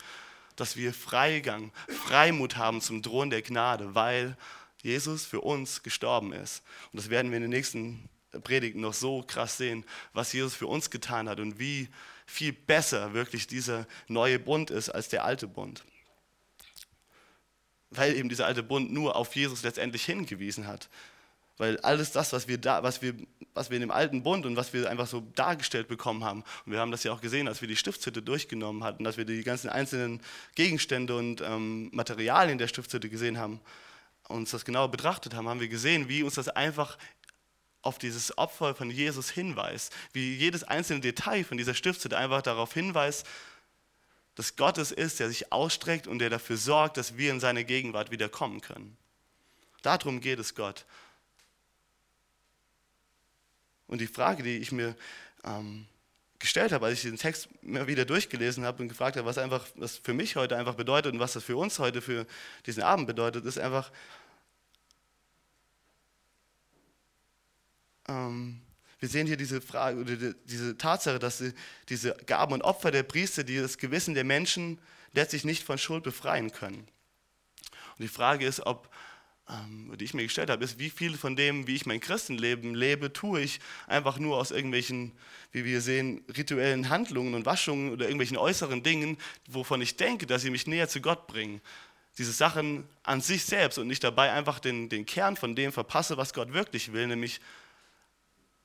dass 0.55 0.77
wir 0.77 0.93
Freigang, 0.93 1.71
Freimut 1.87 2.57
haben 2.57 2.81
zum 2.81 3.01
Thron 3.01 3.29
der 3.29 3.41
Gnade, 3.41 3.95
weil 3.95 4.37
Jesus 4.81 5.25
für 5.25 5.41
uns 5.41 5.83
gestorben 5.83 6.33
ist. 6.33 6.63
Und 6.91 6.97
das 6.97 7.09
werden 7.09 7.31
wir 7.31 7.37
in 7.37 7.43
den 7.43 7.51
nächsten 7.51 8.09
Predigten 8.43 8.81
noch 8.81 8.93
so 8.93 9.23
krass 9.23 9.57
sehen, 9.57 9.83
was 10.13 10.33
Jesus 10.33 10.53
für 10.53 10.67
uns 10.67 10.89
getan 10.89 11.27
hat 11.27 11.39
und 11.39 11.59
wie 11.59 11.89
viel 12.25 12.53
besser 12.53 13.13
wirklich 13.13 13.47
dieser 13.47 13.87
neue 14.07 14.37
Bund 14.37 14.69
ist 14.69 14.89
als 14.89 15.09
der 15.09 15.25
alte 15.25 15.47
Bund. 15.47 15.83
Weil 17.89 18.15
eben 18.15 18.29
dieser 18.29 18.45
alte 18.45 18.61
Bund 18.61 18.91
nur 18.91 19.15
auf 19.15 19.35
Jesus 19.35 19.63
letztendlich 19.63 20.05
hingewiesen 20.05 20.67
hat. 20.67 20.89
Weil 21.59 21.77
alles 21.81 22.13
das, 22.13 22.31
was 22.31 22.47
wir, 22.47 22.57
da, 22.57 22.83
was, 22.83 23.01
wir, 23.01 23.13
was 23.53 23.69
wir 23.69 23.75
in 23.75 23.81
dem 23.81 23.91
alten 23.91 24.23
Bund 24.23 24.45
und 24.45 24.55
was 24.55 24.71
wir 24.71 24.89
einfach 24.89 25.07
so 25.07 25.19
dargestellt 25.35 25.89
bekommen 25.89 26.23
haben, 26.23 26.43
und 26.65 26.71
wir 26.71 26.79
haben 26.79 26.89
das 26.89 27.03
ja 27.03 27.11
auch 27.11 27.19
gesehen, 27.19 27.49
als 27.49 27.59
wir 27.59 27.67
die 27.67 27.75
Stiftshütte 27.75 28.21
durchgenommen 28.21 28.85
hatten, 28.85 29.03
dass 29.03 29.17
wir 29.17 29.25
die 29.25 29.43
ganzen 29.43 29.69
einzelnen 29.69 30.21
Gegenstände 30.55 31.17
und 31.17 31.41
ähm, 31.41 31.89
Materialien 31.91 32.57
der 32.57 32.69
Stiftshütte 32.69 33.09
gesehen 33.09 33.37
haben, 33.37 33.59
uns 34.29 34.51
das 34.51 34.63
genauer 34.63 34.89
betrachtet 34.89 35.35
haben, 35.35 35.49
haben 35.49 35.59
wir 35.59 35.67
gesehen, 35.67 36.07
wie 36.07 36.23
uns 36.23 36.35
das 36.35 36.47
einfach 36.47 36.97
auf 37.81 37.97
dieses 37.97 38.37
Opfer 38.37 38.73
von 38.73 38.89
Jesus 38.89 39.29
hinweist, 39.29 39.93
wie 40.13 40.35
jedes 40.35 40.63
einzelne 40.63 41.01
Detail 41.01 41.43
von 41.43 41.57
dieser 41.57 41.73
Stiftshütte 41.73 42.17
einfach 42.17 42.41
darauf 42.41 42.73
hinweist, 42.73 43.27
dass 44.35 44.55
Gott 44.55 44.77
es 44.77 44.93
ist, 44.93 45.19
der 45.19 45.27
sich 45.27 45.51
ausstreckt 45.51 46.07
und 46.07 46.19
der 46.19 46.29
dafür 46.29 46.55
sorgt, 46.55 46.95
dass 46.95 47.17
wir 47.17 47.31
in 47.31 47.41
seine 47.41 47.65
Gegenwart 47.65 48.11
wieder 48.11 48.29
kommen 48.29 48.61
können. 48.61 48.95
Darum 49.81 50.21
geht 50.21 50.39
es 50.39 50.55
Gott. 50.55 50.85
Und 53.89 53.99
die 53.99 54.07
Frage, 54.07 54.43
die 54.43 54.57
ich 54.57 54.71
mir 54.71 54.95
ähm, 55.43 55.85
gestellt 56.37 56.71
habe, 56.71 56.85
als 56.85 56.99
ich 56.99 57.01
den 57.09 57.17
Text 57.17 57.49
immer 57.63 57.87
wieder 57.87 58.05
durchgelesen 58.05 58.63
habe 58.63 58.83
und 58.83 58.87
gefragt 58.87 59.17
habe, 59.17 59.25
was 59.25 59.37
einfach 59.37 59.65
was 59.75 59.97
für 59.97 60.13
mich 60.13 60.35
heute 60.35 60.55
einfach 60.55 60.75
bedeutet 60.75 61.11
und 61.11 61.19
was 61.19 61.33
das 61.33 61.43
für 61.43 61.57
uns 61.57 61.79
heute 61.79 62.01
für 62.01 62.25
diesen 62.67 62.83
Abend 62.83 63.07
bedeutet, 63.07 63.45
ist 63.45 63.57
einfach, 63.57 63.91
ähm, 68.07 68.61
wir 68.99 69.09
sehen 69.09 69.25
hier 69.25 69.37
diese 69.37 69.59
Frage 69.59 69.99
oder 69.99 70.33
diese 70.45 70.77
Tatsache, 70.77 71.17
dass 71.17 71.43
diese 71.89 72.13
Gaben 72.27 72.53
und 72.53 72.61
Opfer 72.61 72.91
der 72.91 73.03
Priester, 73.03 73.43
die 73.43 73.57
das 73.57 73.79
Gewissen 73.79 74.13
der 74.13 74.23
Menschen 74.23 74.79
letztlich 75.13 75.45
nicht 75.45 75.63
von 75.63 75.79
Schuld 75.79 76.03
befreien 76.03 76.51
können. 76.51 76.87
Und 77.97 78.03
die 78.03 78.07
Frage 78.07 78.45
ist, 78.45 78.65
ob 78.67 78.89
die 79.95 80.05
ich 80.05 80.13
mir 80.13 80.23
gestellt 80.23 80.49
habe, 80.49 80.63
ist, 80.63 80.77
wie 80.77 80.89
viel 80.89 81.17
von 81.17 81.35
dem, 81.35 81.65
wie 81.65 81.75
ich 81.75 81.85
mein 81.85 81.99
Christenleben 81.99 82.75
lebe, 82.75 83.11
tue 83.11 83.41
ich 83.41 83.59
einfach 83.87 84.19
nur 84.19 84.37
aus 84.37 84.51
irgendwelchen, 84.51 85.11
wie 85.51 85.65
wir 85.65 85.81
sehen, 85.81 86.23
rituellen 86.35 86.89
Handlungen 86.89 87.33
und 87.33 87.45
Waschungen 87.45 87.91
oder 87.91 88.05
irgendwelchen 88.05 88.37
äußeren 88.37 88.83
Dingen, 88.83 89.17
wovon 89.47 89.81
ich 89.81 89.97
denke, 89.97 90.27
dass 90.27 90.43
sie 90.43 90.51
mich 90.51 90.67
näher 90.67 90.87
zu 90.87 91.01
Gott 91.01 91.27
bringen. 91.27 91.61
Diese 92.19 92.31
Sachen 92.31 92.87
an 93.03 93.21
sich 93.21 93.43
selbst 93.45 93.79
und 93.79 93.87
nicht 93.87 94.03
dabei 94.03 94.31
einfach 94.31 94.59
den, 94.59 94.87
den 94.89 95.05
Kern 95.05 95.35
von 95.35 95.55
dem 95.55 95.71
verpasse, 95.71 96.17
was 96.17 96.33
Gott 96.33 96.53
wirklich 96.53 96.93
will, 96.93 97.07
nämlich 97.07 97.41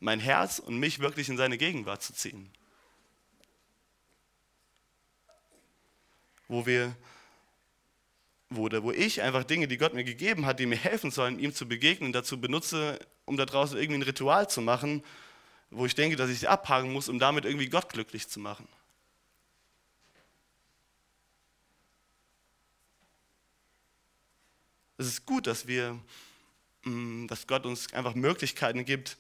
mein 0.00 0.20
Herz 0.20 0.58
und 0.58 0.78
mich 0.78 0.98
wirklich 0.98 1.30
in 1.30 1.38
seine 1.38 1.56
Gegenwart 1.56 2.02
zu 2.02 2.12
ziehen. 2.12 2.50
Wo 6.46 6.66
wir 6.66 6.94
wurde, 8.50 8.82
wo 8.82 8.92
ich 8.92 9.22
einfach 9.22 9.44
Dinge, 9.44 9.68
die 9.68 9.78
Gott 9.78 9.94
mir 9.94 10.04
gegeben 10.04 10.46
hat, 10.46 10.60
die 10.60 10.66
mir 10.66 10.76
helfen 10.76 11.10
sollen, 11.10 11.38
ihm 11.38 11.54
zu 11.54 11.66
begegnen, 11.66 12.12
dazu 12.12 12.40
benutze, 12.40 12.98
um 13.24 13.36
da 13.36 13.46
draußen 13.46 13.76
irgendwie 13.76 14.00
ein 14.00 14.02
Ritual 14.02 14.48
zu 14.48 14.60
machen, 14.60 15.02
wo 15.70 15.86
ich 15.86 15.94
denke, 15.94 16.16
dass 16.16 16.30
ich 16.30 16.40
sie 16.40 16.48
abhaken 16.48 16.92
muss, 16.92 17.08
um 17.08 17.18
damit 17.18 17.44
irgendwie 17.44 17.68
Gott 17.68 17.92
glücklich 17.92 18.28
zu 18.28 18.40
machen. 18.40 18.68
Es 24.96 25.06
ist 25.06 25.26
gut, 25.26 25.46
dass 25.46 25.66
wir, 25.66 25.98
mm, 26.84 27.26
dass 27.26 27.46
Gott 27.46 27.66
uns 27.66 27.92
einfach 27.92 28.14
Möglichkeiten 28.14 28.84
gibt, 28.84 29.16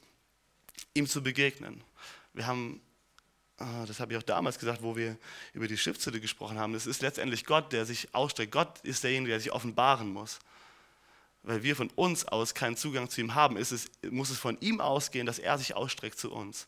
ihm 0.94 1.08
zu 1.08 1.22
begegnen. 1.22 1.82
Wir 2.32 2.46
haben 2.46 2.80
das 3.56 4.00
habe 4.00 4.12
ich 4.12 4.18
auch 4.18 4.24
damals 4.24 4.58
gesagt, 4.58 4.82
wo 4.82 4.96
wir 4.96 5.16
über 5.52 5.68
die 5.68 5.78
Stiftshütte 5.78 6.20
gesprochen 6.20 6.58
haben, 6.58 6.74
es 6.74 6.86
ist 6.86 7.02
letztendlich 7.02 7.44
Gott, 7.44 7.72
der 7.72 7.86
sich 7.86 8.14
ausstreckt. 8.14 8.52
Gott 8.52 8.80
ist 8.80 9.04
derjenige, 9.04 9.30
der 9.30 9.40
sich 9.40 9.52
offenbaren 9.52 10.12
muss. 10.12 10.40
Weil 11.42 11.62
wir 11.62 11.76
von 11.76 11.90
uns 11.90 12.24
aus 12.24 12.54
keinen 12.54 12.76
Zugang 12.76 13.08
zu 13.10 13.20
ihm 13.20 13.34
haben, 13.34 13.56
es, 13.56 13.90
muss 14.10 14.30
es 14.30 14.38
von 14.38 14.58
ihm 14.60 14.80
ausgehen, 14.80 15.26
dass 15.26 15.38
er 15.38 15.58
sich 15.58 15.76
ausstreckt 15.76 16.18
zu 16.18 16.32
uns. 16.32 16.66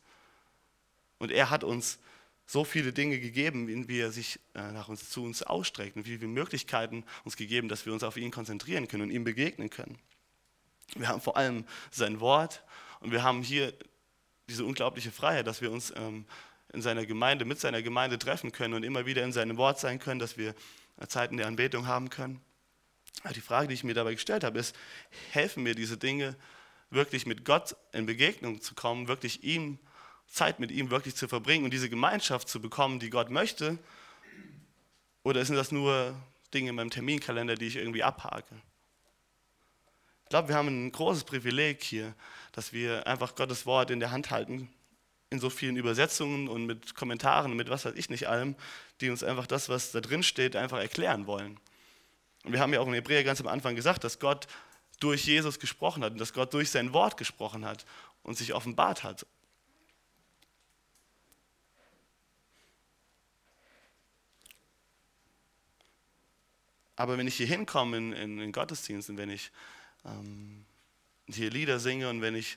Und 1.18 1.32
er 1.32 1.50
hat 1.50 1.64
uns 1.64 1.98
so 2.46 2.62
viele 2.62 2.92
Dinge 2.92 3.18
gegeben, 3.18 3.88
wie 3.88 3.98
er 3.98 4.12
sich 4.12 4.38
äh, 4.54 4.70
nach 4.70 4.88
uns 4.88 5.10
zu 5.10 5.24
uns 5.24 5.42
ausstreckt 5.42 5.96
und 5.96 6.06
wie 6.06 6.18
viele 6.18 6.28
Möglichkeiten 6.28 7.04
uns 7.24 7.36
gegeben, 7.36 7.68
dass 7.68 7.86
wir 7.86 7.92
uns 7.92 8.04
auf 8.04 8.16
ihn 8.16 8.30
konzentrieren 8.30 8.86
können 8.86 9.04
und 9.04 9.10
ihm 9.10 9.24
begegnen 9.24 9.70
können. 9.70 9.98
Wir 10.94 11.08
haben 11.08 11.20
vor 11.20 11.36
allem 11.36 11.64
sein 11.90 12.20
Wort 12.20 12.62
und 13.00 13.10
wir 13.10 13.24
haben 13.24 13.42
hier 13.42 13.74
diese 14.48 14.64
unglaubliche 14.64 15.10
Freiheit, 15.10 15.46
dass 15.48 15.60
wir 15.60 15.72
uns 15.72 15.92
ähm, 15.96 16.24
in 16.76 16.82
seiner 16.82 17.06
Gemeinde, 17.06 17.44
mit 17.44 17.58
seiner 17.58 17.82
Gemeinde 17.82 18.18
treffen 18.18 18.52
können 18.52 18.74
und 18.74 18.84
immer 18.84 19.06
wieder 19.06 19.24
in 19.24 19.32
seinem 19.32 19.56
Wort 19.56 19.80
sein 19.80 19.98
können, 19.98 20.20
dass 20.20 20.36
wir 20.36 20.54
Zeiten 21.08 21.36
der 21.36 21.46
Anbetung 21.46 21.86
haben 21.86 22.10
können. 22.10 22.40
Aber 23.24 23.34
die 23.34 23.40
Frage, 23.40 23.68
die 23.68 23.74
ich 23.74 23.82
mir 23.82 23.94
dabei 23.94 24.14
gestellt 24.14 24.44
habe, 24.44 24.58
ist, 24.58 24.76
helfen 25.32 25.62
mir 25.62 25.74
diese 25.74 25.96
Dinge, 25.96 26.36
wirklich 26.90 27.26
mit 27.26 27.44
Gott 27.44 27.74
in 27.92 28.06
Begegnung 28.06 28.60
zu 28.60 28.74
kommen, 28.74 29.08
wirklich 29.08 29.42
ihm, 29.42 29.78
Zeit 30.28 30.60
mit 30.60 30.70
ihm 30.70 30.90
wirklich 30.90 31.16
zu 31.16 31.26
verbringen 31.26 31.64
und 31.64 31.72
diese 31.72 31.90
Gemeinschaft 31.90 32.48
zu 32.48 32.60
bekommen, 32.60 33.00
die 33.00 33.10
Gott 33.10 33.30
möchte, 33.30 33.78
Oder 35.26 35.44
sind 35.44 35.56
das 35.56 35.72
nur 35.72 36.14
Dinge 36.54 36.70
in 36.70 36.76
meinem 36.76 36.90
Terminkalender, 36.90 37.56
die 37.56 37.66
ich 37.66 37.74
irgendwie 37.74 38.04
abhake? 38.04 38.54
Ich 40.22 40.28
glaube, 40.28 40.50
wir 40.50 40.54
haben 40.54 40.68
ein 40.68 40.92
großes 40.92 41.24
Privileg 41.24 41.82
hier, 41.82 42.14
dass 42.52 42.72
wir 42.72 43.04
einfach 43.08 43.34
Gottes 43.34 43.66
Wort 43.66 43.90
in 43.90 43.98
der 43.98 44.12
Hand 44.12 44.30
halten, 44.30 44.68
in 45.30 45.40
so 45.40 45.50
vielen 45.50 45.76
Übersetzungen 45.76 46.48
und 46.48 46.66
mit 46.66 46.94
Kommentaren 46.94 47.50
und 47.50 47.56
mit 47.56 47.68
was 47.68 47.84
weiß 47.84 47.94
ich 47.96 48.10
nicht 48.10 48.28
allem, 48.28 48.54
die 49.00 49.10
uns 49.10 49.22
einfach 49.24 49.46
das, 49.46 49.68
was 49.68 49.92
da 49.92 50.00
drin 50.00 50.22
steht, 50.22 50.56
einfach 50.56 50.78
erklären 50.78 51.26
wollen. 51.26 51.58
Und 52.44 52.52
wir 52.52 52.60
haben 52.60 52.72
ja 52.72 52.80
auch 52.80 52.86
in 52.86 52.94
Hebräer 52.94 53.24
ganz 53.24 53.40
am 53.40 53.48
Anfang 53.48 53.74
gesagt, 53.74 54.04
dass 54.04 54.20
Gott 54.20 54.46
durch 55.00 55.26
Jesus 55.26 55.58
gesprochen 55.58 56.04
hat 56.04 56.12
und 56.12 56.18
dass 56.18 56.32
Gott 56.32 56.54
durch 56.54 56.70
sein 56.70 56.92
Wort 56.92 57.16
gesprochen 57.16 57.64
hat 57.64 57.84
und 58.22 58.38
sich 58.38 58.54
offenbart 58.54 59.02
hat. 59.02 59.26
Aber 66.94 67.18
wenn 67.18 67.26
ich 67.26 67.34
hier 67.34 67.46
hinkomme 67.46 67.96
in, 67.98 68.12
in, 68.12 68.38
in 68.40 68.52
Gottesdiensten, 68.52 69.18
wenn 69.18 69.28
ich 69.28 69.50
ähm, 70.04 70.64
hier 71.28 71.50
Lieder 71.50 71.78
singe 71.78 72.08
und 72.08 72.22
wenn 72.22 72.34
ich 72.34 72.56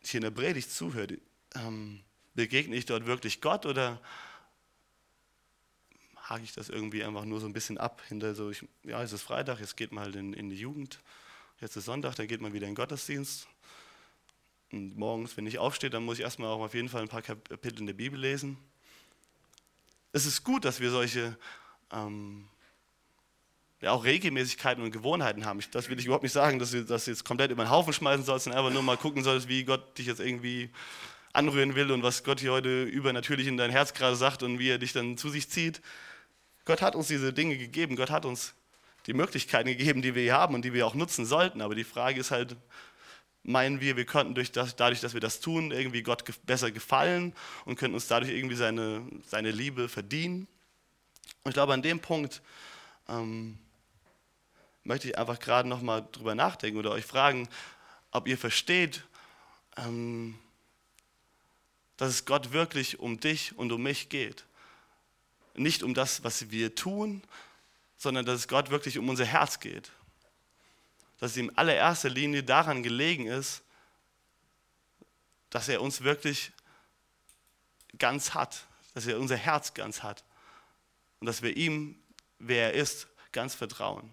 hier 0.00 0.18
in 0.18 0.24
der 0.24 0.30
Predigt 0.30 0.70
zuhöre, 0.70 1.18
ähm, 1.58 2.00
begegne 2.34 2.76
ich 2.76 2.86
dort 2.86 3.06
wirklich 3.06 3.40
Gott 3.40 3.66
oder 3.66 4.00
hake 6.28 6.44
ich 6.44 6.52
das 6.52 6.68
irgendwie 6.68 7.02
einfach 7.02 7.24
nur 7.24 7.40
so 7.40 7.46
ein 7.46 7.52
bisschen 7.52 7.78
ab 7.78 8.02
hinter 8.06 8.34
so, 8.34 8.50
ich, 8.50 8.64
ja, 8.84 9.02
es 9.02 9.12
ist 9.12 9.22
Freitag, 9.22 9.60
jetzt 9.60 9.76
geht 9.76 9.92
man 9.92 10.04
halt 10.04 10.16
in, 10.16 10.32
in 10.34 10.50
die 10.50 10.56
Jugend, 10.56 11.00
jetzt 11.60 11.76
ist 11.76 11.86
Sonntag, 11.86 12.16
dann 12.16 12.28
geht 12.28 12.40
man 12.40 12.52
wieder 12.52 12.66
in 12.66 12.72
den 12.72 12.76
Gottesdienst. 12.76 13.48
Und 14.70 14.98
morgens, 14.98 15.36
wenn 15.36 15.46
ich 15.46 15.58
aufstehe, 15.58 15.88
dann 15.88 16.04
muss 16.04 16.18
ich 16.18 16.24
erstmal 16.24 16.50
auch 16.50 16.60
auf 16.60 16.74
jeden 16.74 16.90
Fall 16.90 17.02
ein 17.02 17.08
paar 17.08 17.22
Kapitel 17.22 17.80
in 17.80 17.86
der 17.86 17.94
Bibel 17.94 18.20
lesen. 18.20 18.58
Es 20.12 20.26
ist 20.26 20.44
gut, 20.44 20.64
dass 20.64 20.80
wir 20.80 20.90
solche 20.90 21.38
ähm, 21.90 22.46
ja, 23.80 23.92
auch 23.92 24.04
Regelmäßigkeiten 24.04 24.82
und 24.82 24.90
Gewohnheiten 24.90 25.46
haben. 25.46 25.60
Ich, 25.60 25.70
das 25.70 25.88
will 25.88 25.98
ich 25.98 26.04
überhaupt 26.04 26.24
nicht 26.24 26.32
sagen, 26.32 26.58
dass 26.58 26.72
du 26.72 26.84
das 26.84 27.06
jetzt 27.06 27.24
komplett 27.24 27.50
über 27.50 27.64
den 27.64 27.70
Haufen 27.70 27.92
schmeißen 27.92 28.24
sollst 28.24 28.46
und 28.46 28.52
einfach 28.52 28.72
nur 28.72 28.82
mal 28.82 28.96
gucken 28.96 29.22
sollst, 29.22 29.48
wie 29.48 29.64
Gott 29.64 29.96
dich 29.96 30.06
jetzt 30.06 30.20
irgendwie 30.20 30.70
anrühren 31.32 31.74
will 31.74 31.90
und 31.90 32.02
was 32.02 32.24
Gott 32.24 32.40
hier 32.40 32.52
heute 32.52 32.84
übernatürlich 32.84 33.46
in 33.46 33.56
dein 33.56 33.70
Herz 33.70 33.94
gerade 33.94 34.16
sagt 34.16 34.42
und 34.42 34.58
wie 34.58 34.70
er 34.70 34.78
dich 34.78 34.92
dann 34.92 35.16
zu 35.16 35.28
sich 35.28 35.48
zieht. 35.50 35.80
Gott 36.64 36.82
hat 36.82 36.94
uns 36.94 37.08
diese 37.08 37.32
Dinge 37.32 37.56
gegeben, 37.56 37.96
Gott 37.96 38.10
hat 38.10 38.24
uns 38.24 38.54
die 39.06 39.14
Möglichkeiten 39.14 39.68
gegeben, 39.68 40.02
die 40.02 40.14
wir 40.14 40.22
hier 40.22 40.34
haben 40.34 40.54
und 40.54 40.64
die 40.64 40.72
wir 40.72 40.86
auch 40.86 40.94
nutzen 40.94 41.24
sollten. 41.24 41.62
Aber 41.62 41.74
die 41.74 41.84
Frage 41.84 42.20
ist 42.20 42.30
halt, 42.30 42.56
meinen 43.42 43.80
wir, 43.80 43.96
wir 43.96 44.04
könnten 44.04 44.34
durch 44.34 44.52
das, 44.52 44.76
dadurch, 44.76 45.00
dass 45.00 45.14
wir 45.14 45.20
das 45.20 45.40
tun, 45.40 45.70
irgendwie 45.70 46.02
Gott 46.02 46.24
besser 46.44 46.70
gefallen 46.70 47.34
und 47.64 47.76
könnten 47.76 47.94
uns 47.94 48.06
dadurch 48.06 48.30
irgendwie 48.30 48.56
seine, 48.56 49.02
seine 49.26 49.50
Liebe 49.50 49.88
verdienen? 49.88 50.46
Und 51.44 51.50
ich 51.50 51.54
glaube, 51.54 51.72
an 51.72 51.82
dem 51.82 52.00
Punkt 52.00 52.42
ähm, 53.08 53.58
möchte 54.84 55.08
ich 55.08 55.16
einfach 55.16 55.38
gerade 55.38 55.68
noch 55.68 55.80
mal 55.80 56.06
drüber 56.12 56.34
nachdenken 56.34 56.78
oder 56.78 56.90
euch 56.90 57.04
fragen, 57.04 57.48
ob 58.10 58.28
ihr 58.28 58.36
versteht, 58.36 59.04
ähm, 59.76 60.38
dass 61.98 62.08
es 62.08 62.24
Gott 62.24 62.52
wirklich 62.52 62.98
um 62.98 63.20
dich 63.20 63.56
und 63.58 63.70
um 63.70 63.82
mich 63.82 64.08
geht. 64.08 64.46
Nicht 65.54 65.82
um 65.82 65.92
das, 65.92 66.24
was 66.24 66.50
wir 66.50 66.74
tun, 66.74 67.22
sondern 67.98 68.24
dass 68.24 68.40
es 68.40 68.48
Gott 68.48 68.70
wirklich 68.70 68.96
um 68.96 69.08
unser 69.08 69.26
Herz 69.26 69.60
geht. 69.60 69.90
Dass 71.18 71.32
es 71.32 71.36
ihm 71.36 71.52
allererster 71.54 72.08
Linie 72.08 72.42
daran 72.42 72.82
gelegen 72.82 73.26
ist, 73.26 73.62
dass 75.50 75.68
er 75.68 75.82
uns 75.82 76.02
wirklich 76.02 76.52
ganz 77.98 78.32
hat, 78.32 78.66
dass 78.94 79.06
er 79.06 79.18
unser 79.18 79.36
Herz 79.36 79.74
ganz 79.74 80.02
hat 80.02 80.24
und 81.20 81.26
dass 81.26 81.42
wir 81.42 81.56
ihm, 81.56 82.00
wer 82.38 82.72
er 82.72 82.80
ist, 82.80 83.08
ganz 83.32 83.54
vertrauen. 83.54 84.12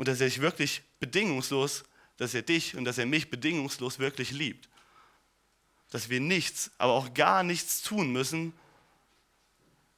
und 0.00 0.08
dass 0.08 0.18
er 0.22 0.30
sich 0.30 0.40
wirklich 0.40 0.80
bedingungslos, 0.98 1.84
dass 2.20 2.34
er 2.34 2.42
dich 2.42 2.76
und 2.76 2.84
dass 2.84 2.98
er 2.98 3.06
mich 3.06 3.30
bedingungslos 3.30 3.98
wirklich 3.98 4.30
liebt. 4.30 4.68
Dass 5.88 6.10
wir 6.10 6.20
nichts, 6.20 6.70
aber 6.76 6.92
auch 6.92 7.14
gar 7.14 7.42
nichts 7.42 7.80
tun 7.80 8.12
müssen, 8.12 8.52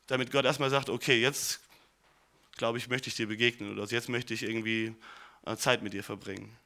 damit 0.07 0.31
Gott 0.31 0.45
erstmal 0.45 0.71
sagt, 0.71 0.89
okay, 0.89 1.21
jetzt 1.21 1.59
glaube 2.57 2.79
ich, 2.79 2.89
möchte 2.89 3.09
ich 3.09 3.17
dir 3.17 3.27
begegnen 3.27 3.73
oder 3.73 3.85
jetzt 3.87 4.09
möchte 4.09 4.35
ich 4.35 4.45
irgendwie 4.45 4.95
äh, 5.47 5.57
Zeit 5.57 5.83
mit 5.83 5.95
dir 5.95 6.05
verbringen. 6.05 6.57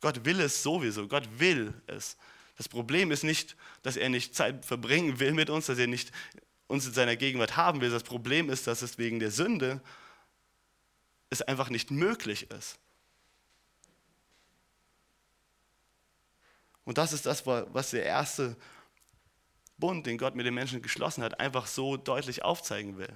Gott 0.00 0.24
will 0.24 0.38
es 0.38 0.62
sowieso, 0.62 1.08
Gott 1.08 1.28
will 1.40 1.74
es. 1.88 2.16
Das 2.56 2.68
Problem 2.68 3.10
ist 3.10 3.24
nicht, 3.24 3.56
dass 3.82 3.96
er 3.96 4.08
nicht 4.08 4.36
Zeit 4.36 4.64
verbringen 4.64 5.18
will 5.18 5.32
mit 5.32 5.50
uns, 5.50 5.66
dass 5.66 5.78
er 5.78 5.88
nicht 5.88 6.12
uns 6.68 6.86
in 6.86 6.92
seiner 6.92 7.16
Gegenwart 7.16 7.56
haben 7.56 7.80
will. 7.80 7.90
Das 7.90 8.04
Problem 8.04 8.50
ist, 8.50 8.68
dass 8.68 8.82
es 8.82 8.98
wegen 8.98 9.18
der 9.18 9.32
Sünde 9.32 9.80
es 11.28 11.42
einfach 11.42 11.70
nicht 11.70 11.90
möglich 11.90 12.52
ist. 12.52 12.78
Und 16.86 16.98
das 16.98 17.12
ist 17.12 17.26
das, 17.26 17.44
was 17.46 17.90
der 17.90 18.04
erste 18.04 18.56
Bund, 19.76 20.06
den 20.06 20.16
Gott 20.16 20.34
mit 20.34 20.46
den 20.46 20.54
Menschen 20.54 20.80
geschlossen 20.80 21.22
hat, 21.22 21.38
einfach 21.40 21.66
so 21.66 21.96
deutlich 21.98 22.42
aufzeigen 22.42 22.96
will. 22.96 23.12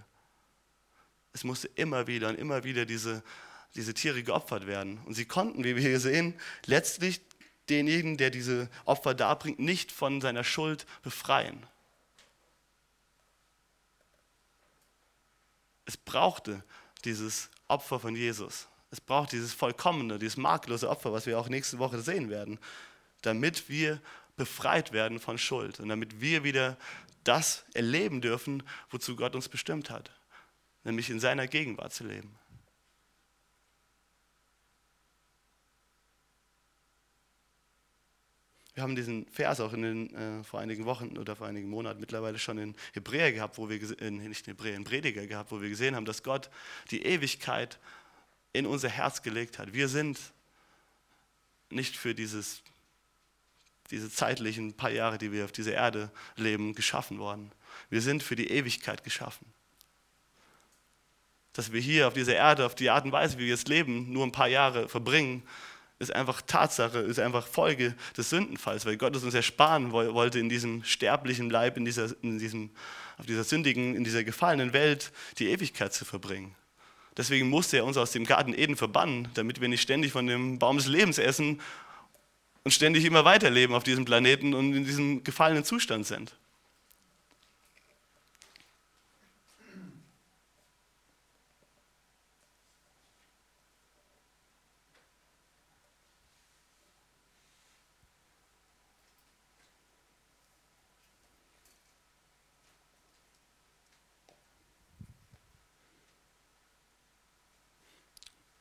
Es 1.32 1.44
musste 1.44 1.68
immer 1.76 2.06
wieder 2.08 2.28
und 2.28 2.38
immer 2.38 2.64
wieder 2.64 2.84
diese, 2.84 3.22
diese 3.76 3.94
Tiere 3.94 4.22
geopfert 4.24 4.66
werden. 4.66 4.98
Und 5.06 5.14
sie 5.14 5.24
konnten, 5.24 5.64
wie 5.64 5.76
wir 5.76 5.82
hier 5.82 6.00
sehen, 6.00 6.34
letztlich 6.66 7.20
denjenigen, 7.68 8.16
der 8.16 8.30
diese 8.30 8.68
Opfer 8.84 9.14
darbringt, 9.14 9.60
nicht 9.60 9.92
von 9.92 10.20
seiner 10.20 10.42
Schuld 10.42 10.84
befreien. 11.02 11.64
Es 15.86 15.96
brauchte 15.96 16.64
dieses 17.04 17.48
Opfer 17.68 18.00
von 18.00 18.16
Jesus. 18.16 18.66
Es 18.90 19.00
braucht 19.00 19.30
dieses 19.30 19.54
vollkommene, 19.54 20.18
dieses 20.18 20.36
makellose 20.36 20.90
Opfer, 20.90 21.12
was 21.12 21.26
wir 21.26 21.38
auch 21.38 21.48
nächste 21.48 21.78
Woche 21.78 22.00
sehen 22.00 22.28
werden, 22.28 22.58
damit 23.22 23.68
wir 23.68 24.00
befreit 24.36 24.92
werden 24.92 25.18
von 25.18 25.38
Schuld 25.38 25.80
und 25.80 25.88
damit 25.88 26.20
wir 26.20 26.44
wieder 26.44 26.76
das 27.24 27.64
erleben 27.74 28.20
dürfen, 28.20 28.62
wozu 28.90 29.16
Gott 29.16 29.34
uns 29.34 29.48
bestimmt 29.48 29.90
hat, 29.90 30.10
nämlich 30.84 31.10
in 31.10 31.20
seiner 31.20 31.46
Gegenwart 31.46 31.92
zu 31.92 32.04
leben. 32.04 32.34
Wir 38.80 38.84
haben 38.84 38.96
diesen 38.96 39.26
Vers 39.26 39.60
auch 39.60 39.72
den, 39.72 40.14
äh, 40.14 40.42
vor 40.42 40.58
einigen 40.60 40.86
Wochen 40.86 41.18
oder 41.18 41.36
vor 41.36 41.46
einigen 41.46 41.68
Monaten 41.68 42.00
mittlerweile 42.00 42.38
schon 42.38 42.56
in 42.56 42.74
Hebräer 42.94 43.30
gehabt, 43.30 43.58
wo 43.58 43.68
wir, 43.68 44.00
in, 44.00 44.16
nicht 44.28 44.46
in 44.46 44.54
Hebräer, 44.54 44.74
in 44.74 44.84
Prediger 44.84 45.26
gehabt, 45.26 45.52
wo 45.52 45.60
wir 45.60 45.68
gesehen 45.68 45.94
haben, 45.94 46.06
dass 46.06 46.22
Gott 46.22 46.48
die 46.90 47.02
Ewigkeit 47.02 47.78
in 48.54 48.64
unser 48.64 48.88
Herz 48.88 49.20
gelegt 49.20 49.58
hat. 49.58 49.74
Wir 49.74 49.88
sind 49.88 50.18
nicht 51.68 51.94
für 51.96 52.14
dieses, 52.14 52.62
diese 53.90 54.10
zeitlichen 54.10 54.74
paar 54.74 54.90
Jahre, 54.90 55.18
die 55.18 55.32
wir 55.32 55.44
auf 55.44 55.52
dieser 55.52 55.72
Erde 55.72 56.10
leben, 56.36 56.74
geschaffen 56.74 57.18
worden. 57.18 57.50
Wir 57.88 58.00
sind 58.00 58.22
für 58.22 58.36
die 58.36 58.50
Ewigkeit 58.50 59.04
geschaffen. 59.04 59.46
Dass 61.52 61.72
wir 61.72 61.80
hier 61.80 62.06
auf 62.06 62.14
dieser 62.14 62.34
Erde, 62.34 62.64
auf 62.64 62.74
die 62.74 62.90
Art 62.90 63.04
und 63.04 63.12
Weise, 63.12 63.36
wie 63.38 63.42
wir 63.42 63.48
jetzt 63.48 63.68
leben, 63.68 64.12
nur 64.12 64.24
ein 64.24 64.32
paar 64.32 64.48
Jahre 64.48 64.88
verbringen, 64.88 65.42
ist 65.98 66.14
einfach 66.14 66.40
Tatsache, 66.40 66.98
ist 66.98 67.18
einfach 67.18 67.46
Folge 67.46 67.94
des 68.16 68.30
Sündenfalls, 68.30 68.86
weil 68.86 68.96
Gott 68.96 69.14
es 69.14 69.24
uns 69.24 69.34
ersparen 69.34 69.92
wollte, 69.92 70.38
in 70.38 70.48
diesem 70.48 70.82
sterblichen 70.82 71.50
Leib, 71.50 71.76
in 71.76 71.84
dieser, 71.84 72.14
in 72.22 72.38
diesem, 72.38 72.70
auf 73.18 73.26
dieser 73.26 73.44
sündigen, 73.44 73.94
in 73.94 74.04
dieser 74.04 74.24
gefallenen 74.24 74.72
Welt 74.72 75.12
die 75.38 75.48
Ewigkeit 75.48 75.92
zu 75.92 76.06
verbringen. 76.06 76.54
Deswegen 77.16 77.50
musste 77.50 77.76
er 77.76 77.84
uns 77.84 77.98
aus 77.98 78.12
dem 78.12 78.24
Garten 78.24 78.54
Eden 78.54 78.76
verbannen, 78.76 79.28
damit 79.34 79.60
wir 79.60 79.68
nicht 79.68 79.82
ständig 79.82 80.12
von 80.12 80.26
dem 80.26 80.58
Baum 80.58 80.78
des 80.78 80.86
Lebens 80.86 81.18
essen 81.18 81.60
und 82.64 82.72
ständig 82.72 83.04
immer 83.04 83.24
weiterleben 83.24 83.74
auf 83.74 83.84
diesem 83.84 84.04
Planeten 84.04 84.54
und 84.54 84.74
in 84.74 84.84
diesem 84.84 85.24
gefallenen 85.24 85.64
Zustand 85.64 86.06
sind. 86.06 86.34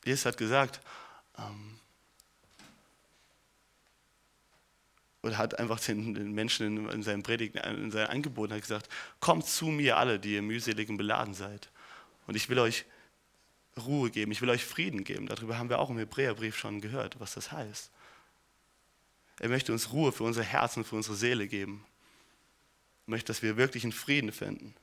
Jesus 0.04 0.24
hat 0.26 0.36
gesagt, 0.36 0.80
ähm, 1.38 1.69
oder 5.22 5.36
hat 5.36 5.58
einfach 5.58 5.80
den, 5.80 6.14
den 6.14 6.32
Menschen 6.32 6.66
in, 6.66 6.88
in 6.88 7.02
seinen 7.02 7.22
Predigten, 7.22 7.58
in 7.58 7.90
seinen 7.90 8.06
Angeboten 8.06 8.54
hat 8.54 8.62
gesagt, 8.62 8.88
kommt 9.20 9.46
zu 9.46 9.66
mir 9.66 9.98
alle, 9.98 10.18
die 10.18 10.34
ihr 10.34 10.42
mühselig 10.42 10.88
und 10.88 10.96
beladen 10.96 11.34
seid. 11.34 11.70
Und 12.26 12.36
ich 12.36 12.48
will 12.48 12.58
euch 12.58 12.84
Ruhe 13.76 14.10
geben, 14.10 14.32
ich 14.32 14.40
will 14.40 14.50
euch 14.50 14.64
Frieden 14.64 15.04
geben. 15.04 15.26
Darüber 15.26 15.58
haben 15.58 15.68
wir 15.68 15.78
auch 15.78 15.90
im 15.90 15.98
Hebräerbrief 15.98 16.56
schon 16.56 16.80
gehört, 16.80 17.20
was 17.20 17.34
das 17.34 17.52
heißt. 17.52 17.90
Er 19.40 19.48
möchte 19.48 19.72
uns 19.72 19.92
Ruhe 19.92 20.12
für 20.12 20.24
unser 20.24 20.42
Herz 20.42 20.76
und 20.76 20.84
für 20.84 20.96
unsere 20.96 21.16
Seele 21.16 21.48
geben. 21.48 21.84
möchte, 23.06 23.28
dass 23.28 23.42
wir 23.42 23.56
wirklich 23.56 23.82
einen 23.84 23.92
Frieden 23.92 24.32
finden. 24.32 24.74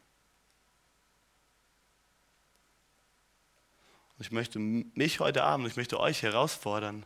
Ich 4.20 4.32
möchte 4.32 4.58
mich 4.60 5.20
heute 5.20 5.44
Abend, 5.44 5.68
ich 5.68 5.78
möchte 5.78 6.00
euch 6.00 6.24
herausfordern, 6.24 7.06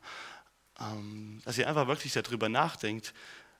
dass 1.46 1.58
ihr 1.58 1.68
einfach 1.68 1.88
wirklich 1.88 2.14
darüber 2.14 2.50
nachdenkt, 2.50 3.14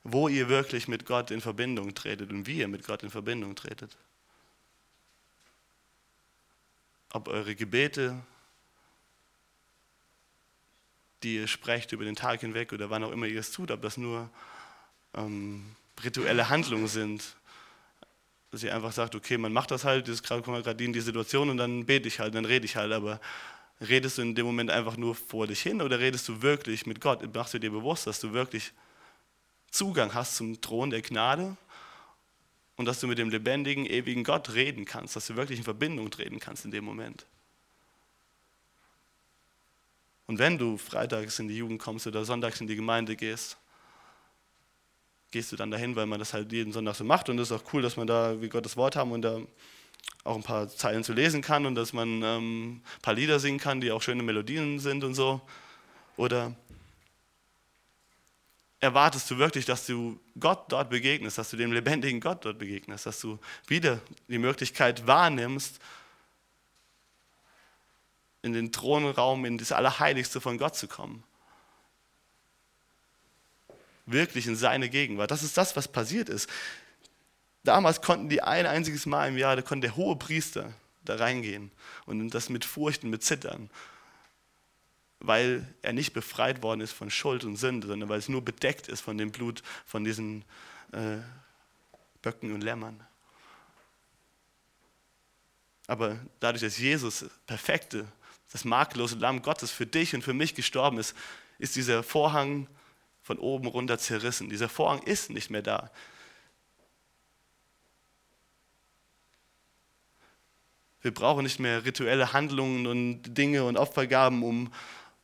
wo 0.04 0.28
ihr 0.28 0.50
wirklich 0.50 0.88
mit 0.88 1.06
Gott 1.06 1.32
in 1.32 1.42
Verbindung 1.42 1.94
tretet 1.94 2.32
und 2.32 2.48
wie 2.48 2.60
ihr 2.60 2.68
mit 2.68 2.86
Gott 2.86 3.04
in 3.04 3.10
Verbindung 3.10 3.56
tretet. 3.56 3.98
Ob 7.14 7.28
eure 7.28 7.56
Gebete, 7.56 8.20
die 11.24 11.36
ihr 11.36 11.48
sprecht 11.48 11.92
über 11.92 12.06
den 12.06 12.16
Tag 12.16 12.40
hinweg 12.40 12.74
oder 12.74 12.90
wann 12.90 13.04
auch 13.04 13.12
immer 13.12 13.28
ihr 13.28 13.40
es 13.40 13.52
tut, 13.52 13.70
ob 13.70 13.82
das 13.82 13.98
nur 13.98 14.30
ähm, 15.14 15.76
rituelle 16.04 16.50
Handlungen 16.50 16.88
sind, 16.88 17.36
dass 18.50 18.64
ihr 18.64 18.76
einfach 18.76 18.92
sagt, 18.92 19.16
okay, 19.16 19.38
man 19.38 19.54
macht 19.54 19.72
das 19.72 19.84
halt, 19.84 20.08
das 20.08 20.16
ist 20.16 20.24
gerade 20.24 20.84
in 20.84 20.94
die 20.94 21.02
Situation 21.02 21.50
und 21.50 21.58
dann 21.58 21.86
bete 21.86 22.08
ich 22.08 22.20
halt, 22.20 22.34
dann 22.34 22.46
rede 22.46 22.66
ich 22.66 22.76
halt, 22.76 22.92
aber 22.92 23.20
redest 23.82 24.18
du 24.18 24.22
in 24.22 24.36
dem 24.36 24.46
Moment 24.46 24.70
einfach 24.70 24.96
nur 24.96 25.16
vor 25.16 25.48
dich 25.48 25.62
hin 25.62 25.82
oder 25.82 26.00
redest 26.00 26.28
du 26.30 26.42
wirklich 26.42 26.86
mit 26.86 27.02
Gott? 27.02 27.22
Machst 27.34 27.54
du 27.54 27.60
dir 27.60 27.72
bewusst, 27.72 28.08
dass 28.08 28.20
du 28.20 28.32
wirklich 28.32 28.72
Zugang 29.72 30.14
hast 30.14 30.36
zum 30.36 30.60
Thron 30.62 30.90
der 30.90 31.02
Gnade 31.02 31.58
und 32.76 32.86
dass 32.86 33.00
du 33.00 33.08
mit 33.08 33.18
dem 33.18 33.30
lebendigen, 33.30 33.86
ewigen 33.86 34.24
Gott 34.24 34.54
reden 34.54 34.86
kannst, 34.86 35.16
dass 35.16 35.28
du 35.28 35.36
wirklich 35.36 35.60
in 35.60 35.64
Verbindung 35.64 36.12
treten 36.12 36.40
kannst 36.40 36.66
in 36.66 36.72
dem 36.72 36.86
Moment? 36.86 37.26
Und 40.28 40.40
wenn 40.40 40.58
du 40.58 40.78
freitags 40.78 41.40
in 41.40 41.48
die 41.48 41.58
Jugend 41.58 41.82
kommst 41.82 42.08
oder 42.08 42.24
sonntags 42.24 42.62
in 42.62 42.68
die 42.68 42.76
Gemeinde 42.76 43.16
gehst, 43.16 43.58
gehst 45.32 45.52
du 45.52 45.56
dann 45.56 45.72
dahin, 45.72 45.96
weil 45.96 46.06
man 46.06 46.20
das 46.20 46.34
halt 46.34 46.52
jeden 46.52 46.72
Sonntag 46.72 46.96
so 46.96 47.04
macht 47.04 47.30
und 47.30 47.40
es 47.40 47.50
ist 47.50 47.58
auch 47.58 47.74
cool, 47.74 47.82
dass 47.82 47.98
man 47.98 48.08
da 48.08 48.40
wie 48.42 48.50
Gottes 48.50 48.78
Wort 48.78 48.96
haben 48.96 49.12
und 49.12 49.24
da 49.24 49.42
auch 50.24 50.36
ein 50.36 50.44
paar 50.44 50.68
Zeilen 50.70 51.04
zu 51.04 51.14
lesen 51.14 51.42
kann 51.42 51.66
und 51.66 51.76
dass 51.76 51.94
man 51.94 52.22
ähm, 52.24 52.82
ein 52.84 53.02
paar 53.02 53.14
Lieder 53.14 53.40
singen 53.40 53.60
kann, 53.60 53.82
die 53.82 53.92
auch 53.92 54.02
schöne 54.02 54.24
Melodien 54.24 54.80
sind 54.80 55.04
und 55.04 55.16
so. 55.16 55.42
Oder 56.18 56.56
erwartest 58.80 59.30
du 59.32 59.38
wirklich, 59.38 59.66
dass 59.66 59.86
du 59.86 60.20
Gott 60.40 60.72
dort 60.72 60.90
begegnest, 60.90 61.38
dass 61.38 61.50
du 61.50 61.58
dem 61.58 61.72
lebendigen 61.72 62.20
Gott 62.20 62.46
dort 62.46 62.60
begegnest, 62.60 63.06
dass 63.06 63.20
du 63.20 63.40
wieder 63.68 64.00
die 64.28 64.40
Möglichkeit 64.40 65.08
wahrnimmst, 65.08 65.80
in 68.44 68.54
den 68.54 68.72
Thronraum, 68.72 69.46
in 69.46 69.58
das 69.60 69.72
Allerheiligste 69.72 70.42
von 70.42 70.58
Gott 70.58 70.76
zu 70.76 70.88
kommen 70.88 71.24
wirklich 74.12 74.48
in 74.48 74.56
seine 74.56 74.90
Gegenwart. 74.90 75.32
Das 75.32 75.44
ist 75.44 75.58
das, 75.58 75.76
was 75.76 75.88
passiert 75.88 76.30
ist. 76.30 76.50
Damals 77.64 78.02
konnten 78.02 78.30
die 78.30 78.42
ein 78.42 78.66
einziges 78.66 79.06
Mal 79.06 79.30
im 79.30 79.38
Jahr, 79.38 79.56
da 79.56 79.62
konnte 79.62 79.88
der 79.88 79.96
hohe 79.96 80.16
Priester 80.16 80.74
da 81.04 81.16
reingehen 81.16 81.72
und 82.06 82.30
das 82.32 82.50
mit 82.50 82.66
Furchten, 82.66 83.10
mit 83.10 83.24
Zittern, 83.24 83.70
weil 85.20 85.68
er 85.82 85.94
nicht 85.94 86.14
befreit 86.14 86.64
worden 86.64 86.82
ist 86.82 86.92
von 86.92 87.12
Schuld 87.12 87.44
und 87.44 87.58
Sünde, 87.58 87.88
sondern 87.88 88.10
weil 88.10 88.20
es 88.20 88.30
nur 88.30 88.44
bedeckt 88.44 88.88
ist 88.88 89.02
von 89.02 89.18
dem 89.18 89.32
Blut 89.32 89.62
von 89.86 90.04
diesen 90.04 90.44
äh, 90.92 91.18
Böcken 92.22 92.54
und 92.54 92.62
Lämmern. 92.62 93.00
Aber 95.88 96.18
dadurch, 96.40 96.62
dass 96.62 96.78
Jesus 96.78 97.26
perfekte, 97.46 98.08
das 98.52 98.66
makellose 98.66 99.16
Lamm 99.18 99.42
Gottes 99.42 99.72
für 99.72 99.86
dich 99.86 100.14
und 100.16 100.24
für 100.24 100.34
mich 100.34 100.56
gestorben 100.56 100.98
ist, 100.98 101.16
ist 101.58 101.76
dieser 101.76 102.04
Vorhang 102.04 102.68
von 103.22 103.38
oben 103.38 103.68
runter 103.68 103.98
zerrissen. 103.98 104.50
Dieser 104.50 104.70
Vorhang 104.70 105.04
ist 105.04 105.30
nicht 105.30 105.50
mehr 105.50 105.62
da. 105.62 105.92
Wir 111.02 111.14
brauchen 111.14 111.44
nicht 111.44 111.60
mehr 111.60 111.84
rituelle 111.86 112.34
Handlungen 112.34 112.86
und 112.88 113.38
Dinge 113.38 113.64
und 113.64 113.78
Opfergaben, 113.78 114.44
um 114.44 114.72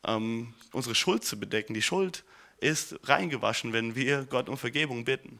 ähm, 0.05 0.53
unsere 0.71 0.95
Schuld 0.95 1.23
zu 1.23 1.39
bedecken. 1.39 1.73
Die 1.73 1.81
Schuld 1.81 2.23
ist 2.59 2.99
reingewaschen, 3.03 3.73
wenn 3.73 3.95
wir 3.95 4.25
Gott 4.25 4.49
um 4.49 4.57
Vergebung 4.57 5.05
bitten. 5.05 5.39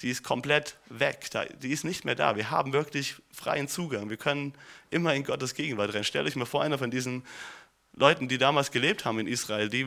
Die 0.00 0.10
ist 0.10 0.24
komplett 0.24 0.78
weg, 0.88 1.30
die 1.62 1.70
ist 1.70 1.84
nicht 1.84 2.04
mehr 2.04 2.16
da. 2.16 2.34
Wir 2.34 2.50
haben 2.50 2.72
wirklich 2.72 3.14
freien 3.30 3.68
Zugang. 3.68 4.10
Wir 4.10 4.16
können 4.16 4.52
immer 4.90 5.14
in 5.14 5.22
Gottes 5.22 5.54
Gegenwart 5.54 5.94
rennen. 5.94 6.04
Stell 6.04 6.26
euch 6.26 6.34
mal 6.34 6.44
vor, 6.44 6.62
einer 6.62 6.78
von 6.78 6.90
diesen 6.90 7.22
Leuten, 7.94 8.26
die 8.26 8.38
damals 8.38 8.72
gelebt 8.72 9.04
haben 9.04 9.20
in 9.20 9.28
Israel, 9.28 9.68
die 9.68 9.86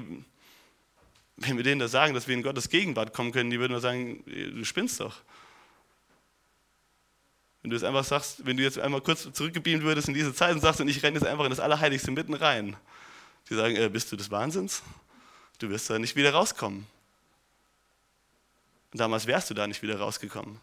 wenn 1.37 1.57
wir 1.57 1.63
denen 1.63 1.79
das 1.79 1.91
sagen, 1.91 2.13
dass 2.13 2.27
wir 2.27 2.35
in 2.35 2.43
Gottes 2.43 2.69
Gegenwart 2.69 3.13
kommen 3.13 3.31
können, 3.31 3.49
die 3.49 3.59
würden 3.59 3.73
nur 3.73 3.81
sagen, 3.81 4.23
du 4.25 4.63
spinnst 4.63 4.99
doch. 4.99 5.21
Wenn 7.65 7.71
du 7.71 7.77
es 7.77 7.83
einfach 7.83 8.03
sagst, 8.03 8.45
wenn 8.45 8.57
du 8.57 8.61
jetzt 8.61 8.77
einmal 8.77 9.01
kurz 9.01 9.27
zurückgebeamt 9.33 9.81
würdest 9.81 10.07
in 10.07 10.13
diese 10.13 10.35
Zeit 10.35 10.53
und 10.53 10.61
sagst, 10.61 10.81
und 10.81 10.87
ich 10.87 11.01
renne 11.01 11.17
jetzt 11.17 11.25
einfach 11.25 11.45
in 11.45 11.49
das 11.49 11.59
Allerheiligste 11.59 12.11
mitten 12.11 12.35
rein, 12.35 12.77
die 13.49 13.55
sagen, 13.55 13.75
äh, 13.75 13.89
bist 13.89 14.11
du 14.11 14.15
des 14.15 14.29
Wahnsinns? 14.29 14.83
Du 15.57 15.71
wirst 15.71 15.89
da 15.89 15.97
nicht 15.97 16.15
wieder 16.15 16.31
rauskommen. 16.31 16.85
Und 18.93 18.99
damals 18.99 19.25
wärst 19.25 19.49
du 19.49 19.55
da 19.55 19.65
nicht 19.65 19.81
wieder 19.81 19.97
rausgekommen. 19.97 20.59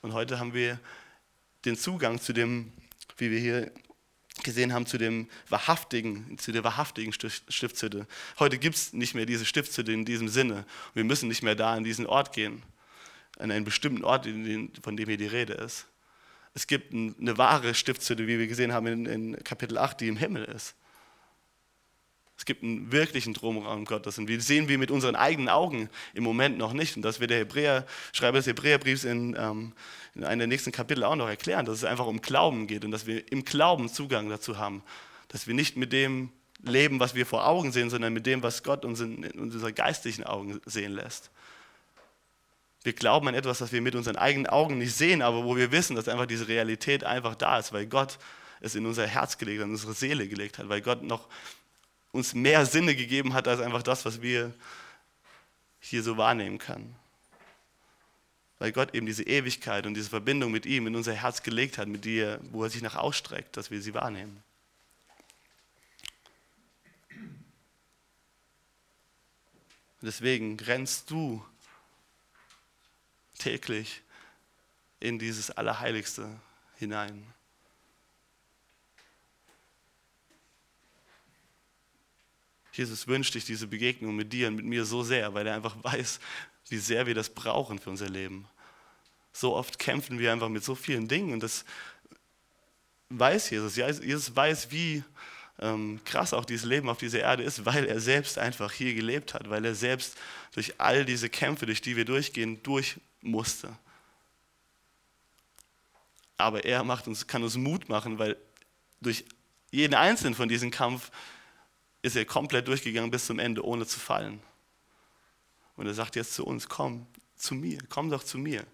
Und 0.00 0.14
heute 0.14 0.38
haben 0.38 0.54
wir 0.54 0.80
den 1.66 1.76
Zugang 1.76 2.22
zu 2.22 2.32
dem, 2.32 2.72
wie 3.18 3.30
wir 3.30 3.38
hier 3.38 3.70
gesehen 4.48 4.72
haben, 4.72 4.86
zu 4.86 4.98
dem 4.98 5.28
wahrhaftigen, 5.48 6.38
zu 6.38 6.52
der 6.52 6.64
wahrhaftigen 6.64 7.12
Stiftshütte. 7.12 8.06
Heute 8.38 8.58
gibt 8.58 8.76
es 8.76 8.92
nicht 8.92 9.14
mehr 9.14 9.26
diese 9.26 9.44
Stiftshütte 9.44 9.92
in 9.92 10.04
diesem 10.04 10.28
Sinne. 10.28 10.64
Wir 10.94 11.04
müssen 11.04 11.28
nicht 11.28 11.42
mehr 11.42 11.54
da 11.54 11.74
an 11.74 11.84
diesen 11.84 12.06
Ort 12.06 12.32
gehen, 12.32 12.62
an 13.38 13.50
einen 13.50 13.64
bestimmten 13.64 14.04
Ort, 14.04 14.26
von 14.82 14.96
dem 14.96 15.08
hier 15.08 15.18
die 15.18 15.26
Rede 15.26 15.52
ist. 15.52 15.86
Es 16.54 16.66
gibt 16.66 16.92
eine 16.92 17.36
wahre 17.38 17.74
Stiftshütte, 17.74 18.26
wie 18.26 18.38
wir 18.38 18.46
gesehen 18.46 18.72
haben 18.72 18.86
in, 18.86 19.06
in 19.06 19.44
Kapitel 19.44 19.76
8, 19.76 20.00
die 20.00 20.08
im 20.08 20.16
Himmel 20.16 20.44
ist. 20.44 20.74
Es 22.38 22.44
gibt 22.44 22.62
einen 22.62 22.92
wirklichen 22.92 23.34
Drumraum 23.34 23.84
Gottes 23.84 24.16
und 24.16 24.28
wir 24.28 24.40
sehen 24.40 24.68
wir 24.68 24.78
mit 24.78 24.92
unseren 24.92 25.16
eigenen 25.16 25.48
Augen 25.48 25.90
im 26.14 26.22
Moment 26.22 26.56
noch 26.56 26.72
nicht. 26.72 26.96
Und 26.96 27.02
das 27.02 27.18
wird 27.18 27.30
der 27.30 27.38
Hebräer, 27.38 27.84
Schreiber 28.12 28.38
des 28.38 28.46
Hebräerbriefs 28.46 29.02
in, 29.02 29.36
ähm, 29.36 29.72
in 30.14 30.22
einem 30.22 30.38
der 30.38 30.48
nächsten 30.48 30.70
Kapitel 30.70 31.02
auch 31.02 31.16
noch 31.16 31.28
erklären, 31.28 31.66
dass 31.66 31.78
es 31.78 31.84
einfach 31.84 32.06
um 32.06 32.22
Glauben 32.22 32.68
geht 32.68 32.84
und 32.84 32.92
dass 32.92 33.06
wir 33.06 33.30
im 33.32 33.44
Glauben 33.44 33.88
Zugang 33.88 34.28
dazu 34.28 34.56
haben. 34.56 34.84
Dass 35.26 35.48
wir 35.48 35.54
nicht 35.54 35.76
mit 35.76 35.92
dem 35.92 36.30
leben, 36.62 37.00
was 37.00 37.16
wir 37.16 37.26
vor 37.26 37.44
Augen 37.44 37.72
sehen, 37.72 37.90
sondern 37.90 38.12
mit 38.12 38.24
dem, 38.24 38.40
was 38.42 38.62
Gott 38.62 38.84
uns 38.84 39.00
in, 39.00 39.24
in 39.24 39.38
unseren 39.40 39.74
geistlichen 39.74 40.22
Augen 40.22 40.60
sehen 40.64 40.92
lässt. 40.92 41.30
Wir 42.84 42.92
glauben 42.92 43.26
an 43.26 43.34
etwas, 43.34 43.58
das 43.58 43.72
wir 43.72 43.82
mit 43.82 43.96
unseren 43.96 44.16
eigenen 44.16 44.46
Augen 44.46 44.78
nicht 44.78 44.94
sehen, 44.94 45.22
aber 45.22 45.44
wo 45.44 45.56
wir 45.56 45.72
wissen, 45.72 45.96
dass 45.96 46.06
einfach 46.06 46.26
diese 46.26 46.46
Realität 46.46 47.02
einfach 47.02 47.34
da 47.34 47.58
ist, 47.58 47.72
weil 47.72 47.86
Gott 47.86 48.18
es 48.60 48.76
in 48.76 48.86
unser 48.86 49.06
Herz 49.08 49.38
gelegt 49.38 49.60
hat, 49.60 49.66
in 49.66 49.72
unsere 49.72 49.94
Seele 49.94 50.28
gelegt 50.28 50.58
hat, 50.58 50.68
weil 50.68 50.80
Gott 50.80 51.02
noch 51.02 51.28
uns 52.12 52.34
mehr 52.34 52.66
Sinne 52.66 52.96
gegeben 52.96 53.34
hat 53.34 53.48
als 53.48 53.60
einfach 53.60 53.82
das, 53.82 54.04
was 54.04 54.22
wir 54.22 54.54
hier 55.80 56.02
so 56.02 56.16
wahrnehmen 56.16 56.58
können. 56.58 56.94
Weil 58.58 58.72
Gott 58.72 58.94
eben 58.94 59.06
diese 59.06 59.22
Ewigkeit 59.22 59.86
und 59.86 59.94
diese 59.94 60.10
Verbindung 60.10 60.50
mit 60.50 60.66
ihm 60.66 60.86
in 60.86 60.96
unser 60.96 61.12
Herz 61.12 61.42
gelegt 61.42 61.78
hat, 61.78 61.86
mit 61.86 62.04
dir, 62.04 62.40
wo 62.50 62.64
er 62.64 62.70
sich 62.70 62.82
nach 62.82 62.96
ausstreckt, 62.96 63.56
dass 63.56 63.70
wir 63.70 63.80
sie 63.80 63.94
wahrnehmen. 63.94 64.42
Deswegen 70.00 70.58
rennst 70.60 71.10
du 71.10 71.44
täglich 73.38 74.02
in 75.00 75.18
dieses 75.18 75.50
Allerheiligste 75.50 76.28
hinein. 76.76 77.24
Jesus 82.78 83.06
wünscht 83.06 83.32
sich 83.32 83.44
diese 83.44 83.66
Begegnung 83.66 84.14
mit 84.16 84.32
dir 84.32 84.48
und 84.48 84.56
mit 84.56 84.64
mir 84.64 84.84
so 84.84 85.02
sehr, 85.02 85.34
weil 85.34 85.46
er 85.46 85.54
einfach 85.54 85.76
weiß, 85.82 86.20
wie 86.68 86.78
sehr 86.78 87.06
wir 87.06 87.14
das 87.14 87.28
brauchen 87.28 87.78
für 87.78 87.90
unser 87.90 88.08
Leben. 88.08 88.46
So 89.32 89.54
oft 89.54 89.78
kämpfen 89.78 90.18
wir 90.18 90.32
einfach 90.32 90.48
mit 90.48 90.64
so 90.64 90.74
vielen 90.74 91.08
Dingen 91.08 91.32
und 91.32 91.42
das 91.42 91.64
weiß 93.10 93.50
Jesus. 93.50 93.76
Jesus 93.76 94.34
weiß, 94.34 94.70
wie 94.70 95.02
ähm, 95.60 96.00
krass 96.04 96.32
auch 96.32 96.44
dieses 96.44 96.64
Leben 96.64 96.88
auf 96.88 96.98
dieser 96.98 97.20
Erde 97.20 97.42
ist, 97.42 97.64
weil 97.64 97.86
er 97.86 98.00
selbst 98.00 98.38
einfach 98.38 98.72
hier 98.72 98.94
gelebt 98.94 99.34
hat, 99.34 99.50
weil 99.50 99.64
er 99.64 99.74
selbst 99.74 100.16
durch 100.52 100.80
all 100.80 101.04
diese 101.04 101.28
Kämpfe, 101.28 101.66
durch 101.66 101.80
die 101.80 101.96
wir 101.96 102.04
durchgehen, 102.04 102.62
durch 102.62 102.96
musste. 103.20 103.76
Aber 106.36 106.64
er 106.64 106.84
macht 106.84 107.08
uns, 107.08 107.26
kann 107.26 107.42
uns 107.42 107.56
Mut 107.56 107.88
machen, 107.88 108.18
weil 108.18 108.36
durch 109.00 109.24
jeden 109.70 109.94
einzelnen 109.94 110.34
von 110.34 110.48
diesem 110.48 110.70
Kampf 110.70 111.10
ist 112.02 112.16
er 112.16 112.24
komplett 112.24 112.68
durchgegangen 112.68 113.10
bis 113.10 113.26
zum 113.26 113.38
Ende, 113.38 113.64
ohne 113.64 113.86
zu 113.86 113.98
fallen. 113.98 114.40
Und 115.76 115.86
er 115.86 115.94
sagt 115.94 116.16
jetzt 116.16 116.34
zu 116.34 116.44
uns, 116.44 116.68
komm 116.68 117.06
zu 117.36 117.54
mir, 117.54 117.78
komm 117.88 118.10
doch 118.10 118.24
zu 118.24 118.38
mir. 118.38 118.64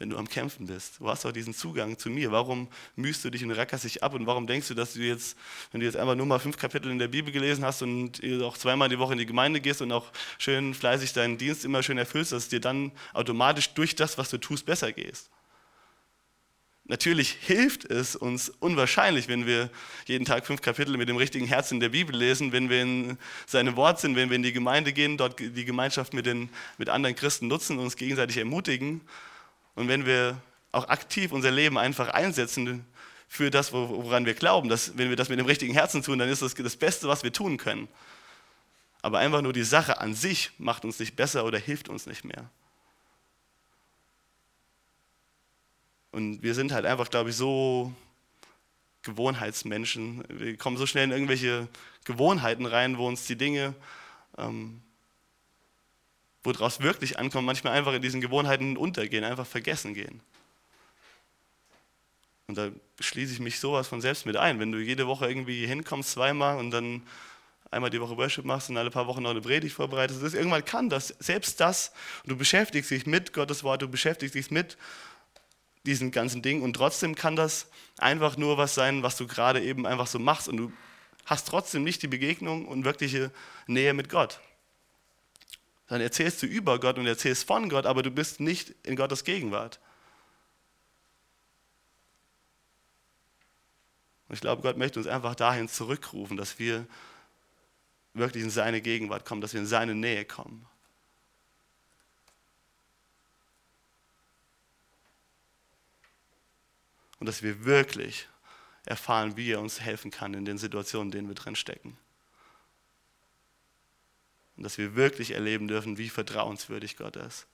wenn 0.00 0.08
du 0.08 0.16
am 0.16 0.26
Kämpfen 0.26 0.66
bist. 0.66 0.98
Du 0.98 1.08
hast 1.08 1.26
auch 1.26 1.30
diesen 1.30 1.52
Zugang 1.52 1.98
zu 1.98 2.08
mir. 2.08 2.32
Warum 2.32 2.68
mühst 2.96 3.22
du 3.22 3.28
dich 3.28 3.44
und 3.44 3.50
rackerst 3.50 3.84
dich 3.84 4.02
ab 4.02 4.14
und 4.14 4.26
warum 4.26 4.46
denkst 4.46 4.68
du, 4.68 4.74
dass 4.74 4.94
du 4.94 5.00
jetzt, 5.00 5.36
wenn 5.70 5.80
du 5.80 5.86
jetzt 5.86 5.96
einfach 5.96 6.14
nur 6.14 6.24
mal 6.24 6.38
fünf 6.38 6.56
Kapitel 6.56 6.90
in 6.90 6.98
der 6.98 7.08
Bibel 7.08 7.30
gelesen 7.30 7.66
hast 7.66 7.82
und 7.82 8.18
auch 8.42 8.56
zweimal 8.56 8.88
die 8.88 8.98
Woche 8.98 9.12
in 9.12 9.18
die 9.18 9.26
Gemeinde 9.26 9.60
gehst 9.60 9.82
und 9.82 9.92
auch 9.92 10.10
schön 10.38 10.72
fleißig 10.72 11.12
deinen 11.12 11.36
Dienst 11.36 11.66
immer 11.66 11.82
schön 11.82 11.98
erfüllst, 11.98 12.32
dass 12.32 12.44
es 12.44 12.48
dir 12.48 12.60
dann 12.60 12.92
automatisch 13.12 13.74
durch 13.74 13.94
das, 13.94 14.16
was 14.16 14.30
du 14.30 14.38
tust, 14.38 14.64
besser 14.64 14.90
gehst? 14.90 15.28
Natürlich 16.90 17.36
hilft 17.40 17.84
es 17.84 18.16
uns 18.16 18.48
unwahrscheinlich, 18.48 19.28
wenn 19.28 19.46
wir 19.46 19.70
jeden 20.06 20.24
Tag 20.24 20.44
fünf 20.44 20.60
Kapitel 20.60 20.96
mit 20.96 21.08
dem 21.08 21.18
richtigen 21.18 21.46
Herzen 21.46 21.78
der 21.78 21.90
Bibel 21.90 22.16
lesen, 22.16 22.50
wenn 22.50 22.68
wir 22.68 22.82
in 22.82 23.16
seinem 23.46 23.76
Wort 23.76 24.00
sind, 24.00 24.16
wenn 24.16 24.28
wir 24.28 24.34
in 24.34 24.42
die 24.42 24.52
Gemeinde 24.52 24.92
gehen, 24.92 25.16
dort 25.16 25.38
die 25.38 25.64
Gemeinschaft 25.64 26.14
mit, 26.14 26.26
den, 26.26 26.48
mit 26.78 26.88
anderen 26.88 27.14
Christen 27.14 27.46
nutzen 27.46 27.78
uns 27.78 27.94
gegenseitig 27.94 28.38
ermutigen. 28.38 29.02
Und 29.76 29.86
wenn 29.86 30.04
wir 30.04 30.42
auch 30.72 30.88
aktiv 30.88 31.30
unser 31.30 31.52
Leben 31.52 31.78
einfach 31.78 32.08
einsetzen 32.08 32.84
für 33.28 33.52
das, 33.52 33.72
woran 33.72 34.26
wir 34.26 34.34
glauben, 34.34 34.68
dass, 34.68 34.98
wenn 34.98 35.10
wir 35.10 35.16
das 35.16 35.28
mit 35.28 35.38
dem 35.38 35.46
richtigen 35.46 35.74
Herzen 35.74 36.02
tun, 36.02 36.18
dann 36.18 36.28
ist 36.28 36.42
das 36.42 36.54
das 36.54 36.74
Beste, 36.74 37.06
was 37.06 37.22
wir 37.22 37.32
tun 37.32 37.56
können. 37.56 37.86
Aber 39.00 39.20
einfach 39.20 39.42
nur 39.42 39.52
die 39.52 39.62
Sache 39.62 40.00
an 40.00 40.12
sich 40.12 40.50
macht 40.58 40.84
uns 40.84 40.98
nicht 40.98 41.14
besser 41.14 41.44
oder 41.44 41.58
hilft 41.58 41.88
uns 41.88 42.06
nicht 42.06 42.24
mehr. 42.24 42.50
Und 46.12 46.42
wir 46.42 46.54
sind 46.54 46.72
halt 46.72 46.86
einfach, 46.86 47.10
glaube 47.10 47.30
ich, 47.30 47.36
so 47.36 47.92
Gewohnheitsmenschen. 49.02 50.24
Wir 50.28 50.56
kommen 50.56 50.76
so 50.76 50.86
schnell 50.86 51.04
in 51.04 51.12
irgendwelche 51.12 51.68
Gewohnheiten 52.04 52.66
rein, 52.66 52.98
wo 52.98 53.06
uns 53.06 53.26
die 53.26 53.36
Dinge, 53.36 53.74
ähm, 54.36 54.82
woraus 56.42 56.80
wirklich 56.80 57.18
ankommt, 57.18 57.46
manchmal 57.46 57.74
einfach 57.74 57.92
in 57.92 58.02
diesen 58.02 58.20
Gewohnheiten 58.20 58.76
untergehen, 58.76 59.24
einfach 59.24 59.46
vergessen 59.46 59.94
gehen. 59.94 60.20
Und 62.48 62.58
da 62.58 62.70
schließe 62.98 63.32
ich 63.32 63.40
mich 63.40 63.60
sowas 63.60 63.86
von 63.86 64.00
selbst 64.00 64.26
mit 64.26 64.36
ein. 64.36 64.58
Wenn 64.58 64.72
du 64.72 64.78
jede 64.78 65.06
Woche 65.06 65.28
irgendwie 65.28 65.66
hinkommst, 65.66 66.10
zweimal 66.10 66.58
und 66.58 66.72
dann 66.72 67.02
einmal 67.70 67.90
die 67.90 68.00
Woche 68.00 68.16
Worship 68.16 68.44
machst 68.44 68.70
und 68.70 68.76
alle 68.76 68.90
paar 68.90 69.06
Wochen 69.06 69.22
noch 69.22 69.30
eine 69.30 69.40
Predigt 69.40 69.74
vorbereitest, 69.74 70.22
das 70.22 70.34
irgendwann 70.34 70.64
kann 70.64 70.88
das, 70.88 71.14
selbst 71.20 71.60
das, 71.60 71.92
du 72.26 72.36
beschäftigst 72.36 72.90
dich 72.90 73.06
mit 73.06 73.32
Gottes 73.32 73.62
Wort, 73.62 73.82
du 73.82 73.88
beschäftigst 73.88 74.34
dich 74.34 74.50
mit 74.50 74.76
diesen 75.86 76.10
ganzen 76.10 76.42
Dingen. 76.42 76.62
Und 76.62 76.74
trotzdem 76.74 77.14
kann 77.14 77.36
das 77.36 77.68
einfach 77.98 78.36
nur 78.36 78.58
was 78.58 78.74
sein, 78.74 79.02
was 79.02 79.16
du 79.16 79.26
gerade 79.26 79.62
eben 79.62 79.86
einfach 79.86 80.06
so 80.06 80.18
machst. 80.18 80.48
Und 80.48 80.56
du 80.56 80.72
hast 81.24 81.48
trotzdem 81.48 81.84
nicht 81.84 82.02
die 82.02 82.08
Begegnung 82.08 82.66
und 82.66 82.84
wirkliche 82.84 83.30
Nähe 83.66 83.94
mit 83.94 84.08
Gott. 84.08 84.40
Dann 85.86 86.00
erzählst 86.00 86.42
du 86.42 86.46
über 86.46 86.78
Gott 86.78 86.98
und 86.98 87.06
erzählst 87.06 87.46
von 87.46 87.68
Gott, 87.68 87.86
aber 87.86 88.02
du 88.02 88.10
bist 88.10 88.40
nicht 88.40 88.74
in 88.84 88.94
Gottes 88.94 89.24
Gegenwart. 89.24 89.80
Und 94.28 94.34
ich 94.34 94.40
glaube, 94.40 94.62
Gott 94.62 94.76
möchte 94.76 95.00
uns 95.00 95.08
einfach 95.08 95.34
dahin 95.34 95.68
zurückrufen, 95.68 96.36
dass 96.36 96.60
wir 96.60 96.86
wirklich 98.14 98.44
in 98.44 98.50
seine 98.50 98.80
Gegenwart 98.80 99.24
kommen, 99.24 99.40
dass 99.40 99.52
wir 99.52 99.60
in 99.60 99.66
seine 99.66 99.94
Nähe 99.94 100.24
kommen. 100.24 100.64
Und 107.20 107.26
dass 107.26 107.42
wir 107.42 107.64
wirklich 107.64 108.26
erfahren, 108.86 109.36
wie 109.36 109.52
er 109.52 109.60
uns 109.60 109.80
helfen 109.80 110.10
kann 110.10 110.34
in 110.34 110.44
den 110.44 110.58
Situationen, 110.58 111.08
in 111.08 111.12
denen 111.12 111.28
wir 111.28 111.34
drin 111.34 111.54
stecken. 111.54 111.96
Und 114.56 114.64
dass 114.64 114.78
wir 114.78 114.96
wirklich 114.96 115.32
erleben 115.32 115.68
dürfen, 115.68 115.98
wie 115.98 116.08
vertrauenswürdig 116.08 116.96
Gott 116.96 117.16
ist. 117.16 117.46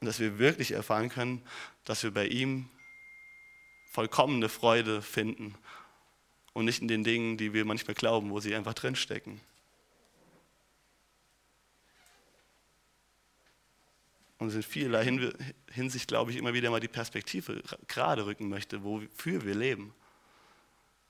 Und 0.00 0.06
dass 0.06 0.20
wir 0.20 0.38
wirklich 0.38 0.72
erfahren 0.72 1.08
können, 1.08 1.42
dass 1.84 2.04
wir 2.04 2.12
bei 2.12 2.26
ihm 2.26 2.70
vollkommene 3.90 4.48
Freude 4.48 5.02
finden 5.02 5.54
und 6.52 6.66
nicht 6.66 6.80
in 6.80 6.88
den 6.88 7.04
Dingen, 7.04 7.36
die 7.36 7.52
wir 7.52 7.64
manchmal 7.64 7.94
glauben, 7.94 8.30
wo 8.30 8.38
sie 8.38 8.54
einfach 8.54 8.74
drinstecken. 8.74 9.40
Und 14.38 14.54
in 14.54 14.62
vielerlei 14.62 15.32
Hinsicht, 15.70 16.08
glaube 16.08 16.30
ich, 16.30 16.36
immer 16.36 16.54
wieder 16.54 16.70
mal 16.70 16.80
die 16.80 16.88
Perspektive 16.88 17.62
gerade 17.88 18.24
rücken 18.24 18.48
möchte, 18.48 18.84
wofür 18.84 19.44
wir 19.44 19.54
leben. 19.54 19.92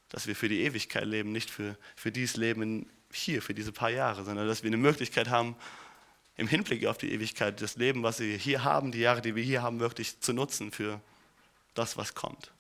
Dass 0.09 0.27
wir 0.27 0.35
für 0.35 0.49
die 0.49 0.63
Ewigkeit 0.63 1.05
leben, 1.05 1.33
nicht 1.33 1.51
für, 1.51 1.77
für 1.95 2.11
dieses 2.11 2.37
Leben 2.37 2.89
hier, 3.13 3.43
für 3.43 3.55
diese 3.55 3.73
paar 3.73 3.91
Jahre, 3.91 4.25
sondern 4.25 4.47
dass 4.47 4.63
wir 4.63 4.69
eine 4.69 4.79
Möglichkeit 4.79 5.29
haben, 5.29 5.57
im 6.37 6.49
Hinblick 6.49 6.87
auf 6.87 6.97
die 6.97 7.13
Ewigkeit, 7.13 7.61
das 7.61 7.77
Leben, 7.77 8.03
was 8.03 8.21
wir 8.21 8.37
hier 8.37 8.65
haben, 8.65 8.93
die 8.93 9.01
Jahre, 9.01 9.21
die 9.21 9.35
wir 9.35 9.43
hier 9.43 9.63
haben, 9.63 9.81
wirklich 9.81 10.21
zu 10.21 10.33
nutzen 10.33 10.71
für 10.71 11.01
das, 11.75 11.97
was 11.97 12.15
kommt. 12.15 12.53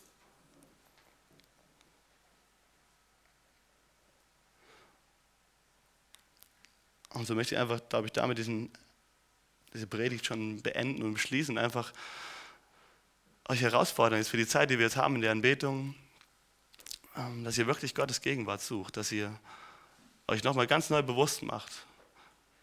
Und 7.10 7.26
so 7.26 7.34
möchte 7.34 7.54
ich 7.54 7.60
einfach, 7.60 7.80
glaube 7.88 8.06
ich, 8.06 8.12
damit 8.12 8.36
diesen 8.38 8.70
diese 9.74 9.86
Predigt 9.86 10.26
schon 10.26 10.60
beenden 10.62 11.02
und 11.02 11.14
beschließen, 11.14 11.58
einfach 11.58 11.92
euch 13.48 13.60
herausfordern 13.60 14.18
jetzt 14.18 14.28
für 14.28 14.36
die 14.36 14.46
Zeit, 14.46 14.70
die 14.70 14.78
wir 14.78 14.84
jetzt 14.84 14.96
haben 14.96 15.16
in 15.16 15.22
der 15.22 15.32
Anbetung, 15.32 15.94
ähm, 17.16 17.44
dass 17.44 17.58
ihr 17.58 17.66
wirklich 17.66 17.94
Gottes 17.94 18.20
Gegenwart 18.20 18.60
sucht, 18.60 18.96
dass 18.96 19.10
ihr 19.12 19.38
euch 20.26 20.44
nochmal 20.44 20.66
ganz 20.66 20.90
neu 20.90 21.02
bewusst 21.02 21.42
macht, 21.42 21.86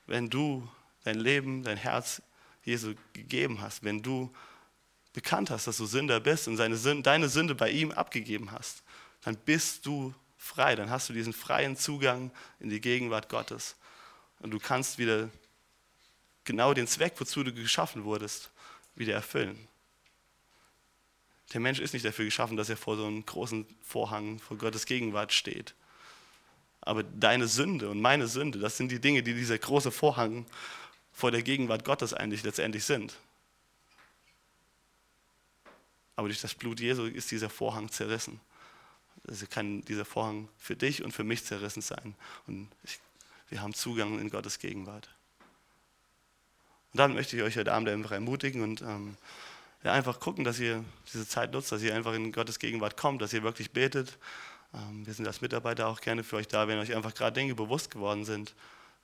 wenn 0.06 0.30
du 0.30 0.70
dein 1.04 1.20
Leben, 1.20 1.64
dein 1.64 1.78
Herz 1.78 2.22
Jesu 2.64 2.94
gegeben 3.14 3.62
hast, 3.62 3.84
wenn 3.84 4.02
du 4.02 4.32
bekannt 5.14 5.50
hast, 5.50 5.68
dass 5.68 5.78
du 5.78 5.86
Sünder 5.86 6.20
bist 6.20 6.48
und 6.48 6.58
Sünde, 6.58 7.02
deine 7.04 7.30
Sünde 7.30 7.56
bei 7.56 7.70
ihm 7.70 7.92
abgegeben 7.92 8.52
hast, 8.52 8.84
dann 9.24 9.36
bist 9.38 9.86
du 9.86 10.14
frei, 10.38 10.76
dann 10.76 10.90
hast 10.90 11.10
du 11.10 11.14
diesen 11.14 11.34
freien 11.34 11.76
Zugang 11.76 12.32
in 12.60 12.70
die 12.70 12.82
Gegenwart 12.82 13.30
Gottes. 13.30 13.76
Und 14.40 14.52
du 14.52 14.60
kannst 14.60 15.00
wieder 15.00 15.30
genau 16.46 16.74
den 16.74 16.88
Zweck, 16.88 17.14
wozu 17.18 17.44
du 17.44 17.54
geschaffen 17.54 18.06
wurdest, 18.06 18.52
wieder 18.96 19.14
erfüllen. 19.14 19.68
Der 21.54 21.60
Mensch 21.60 21.80
ist 21.80 21.94
nicht 21.94 22.06
dafür 22.06 22.26
geschaffen, 22.26 22.58
dass 22.58 22.70
er 22.70 22.78
vor 22.78 22.98
so 22.98 23.06
einem 23.06 23.26
großen 23.26 23.66
Vorhang 23.84 24.40
vor 24.40 24.58
Gottes 24.58 24.86
Gegenwart 24.86 25.34
steht. 25.34 25.76
Aber 26.82 27.04
deine 27.04 27.48
Sünde 27.48 27.90
und 27.90 28.00
meine 28.00 28.28
Sünde, 28.28 28.60
das 28.60 28.78
sind 28.78 28.92
die 28.92 29.00
Dinge, 29.00 29.24
die 29.24 29.34
dieser 29.34 29.58
große 29.58 29.92
Vorhang 29.92 30.46
vor 31.12 31.32
der 31.32 31.42
Gegenwart 31.42 31.86
Gottes 31.86 32.14
eigentlich 32.14 32.44
letztendlich 32.44 32.84
sind. 32.84 33.16
Aber 36.16 36.28
durch 36.28 36.42
das 36.42 36.54
Blut 36.54 36.80
Jesu 36.80 37.06
ist 37.06 37.32
dieser 37.32 37.50
Vorhang 37.50 37.90
zerrissen. 37.90 38.40
Also 39.28 39.46
kann 39.48 39.82
dieser 39.82 40.06
Vorhang 40.06 40.48
für 40.58 40.76
dich 40.76 41.04
und 41.04 41.12
für 41.12 41.24
mich 41.24 41.44
zerrissen 41.44 41.82
sein. 41.82 42.16
Und 42.48 42.70
ich, 42.84 43.00
wir 43.50 43.62
haben 43.62 43.74
Zugang 43.74 44.20
in 44.20 44.30
Gottes 44.30 44.60
Gegenwart. 44.60 45.10
Und 46.96 47.00
dann 47.00 47.14
möchte 47.14 47.36
ich 47.36 47.44
euch 47.44 47.58
heute 47.58 47.74
Abend 47.74 47.90
einfach 47.90 48.14
ermutigen 48.14 48.62
und 48.62 48.82
ähm, 48.82 49.18
ja, 49.84 49.92
einfach 49.92 50.22
gucken, 50.22 50.46
dass 50.46 50.62
ihr 50.62 50.82
diese 51.12 51.28
Zeit 51.28 51.52
nutzt, 51.52 51.70
dass 51.74 51.82
ihr 51.82 51.94
einfach 51.94 52.14
in 52.14 52.32
Gottes 52.32 52.58
Gegenwart 52.58 52.96
kommt, 52.96 53.22
dass 53.22 53.34
ihr 53.34 53.44
wirklich 53.44 53.72
betet. 53.72 54.18
Ähm, 54.74 55.06
wir 55.06 55.14
sind 55.14 55.28
als 55.28 55.42
Mitarbeiter 55.42 55.90
auch 55.90 56.00
gerne 56.00 56.24
für 56.24 56.38
euch 56.38 56.48
da, 56.48 56.70
wenn 56.70 56.80
euch 56.80 56.96
einfach 56.96 57.14
gerade 57.14 57.34
Dinge 57.34 57.54
bewusst 57.54 57.92
geworden 57.92 58.24
sind, 58.24 58.56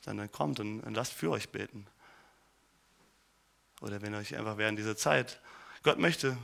dann, 0.05 0.15
dann 0.15 0.31
kommt 0.31 0.61
und, 0.61 0.79
und 0.79 0.93
lasst 0.93 1.11
für 1.11 1.31
euch 1.31 1.49
beten. 1.49 1.85
Oder 3.81 4.01
wenn 4.01 4.15
euch 4.15 4.37
einfach 4.37 4.55
während 4.55 4.79
dieser 4.79 4.95
Zeit, 4.95 5.41
Gott 5.83 5.99
möchte 5.99 6.37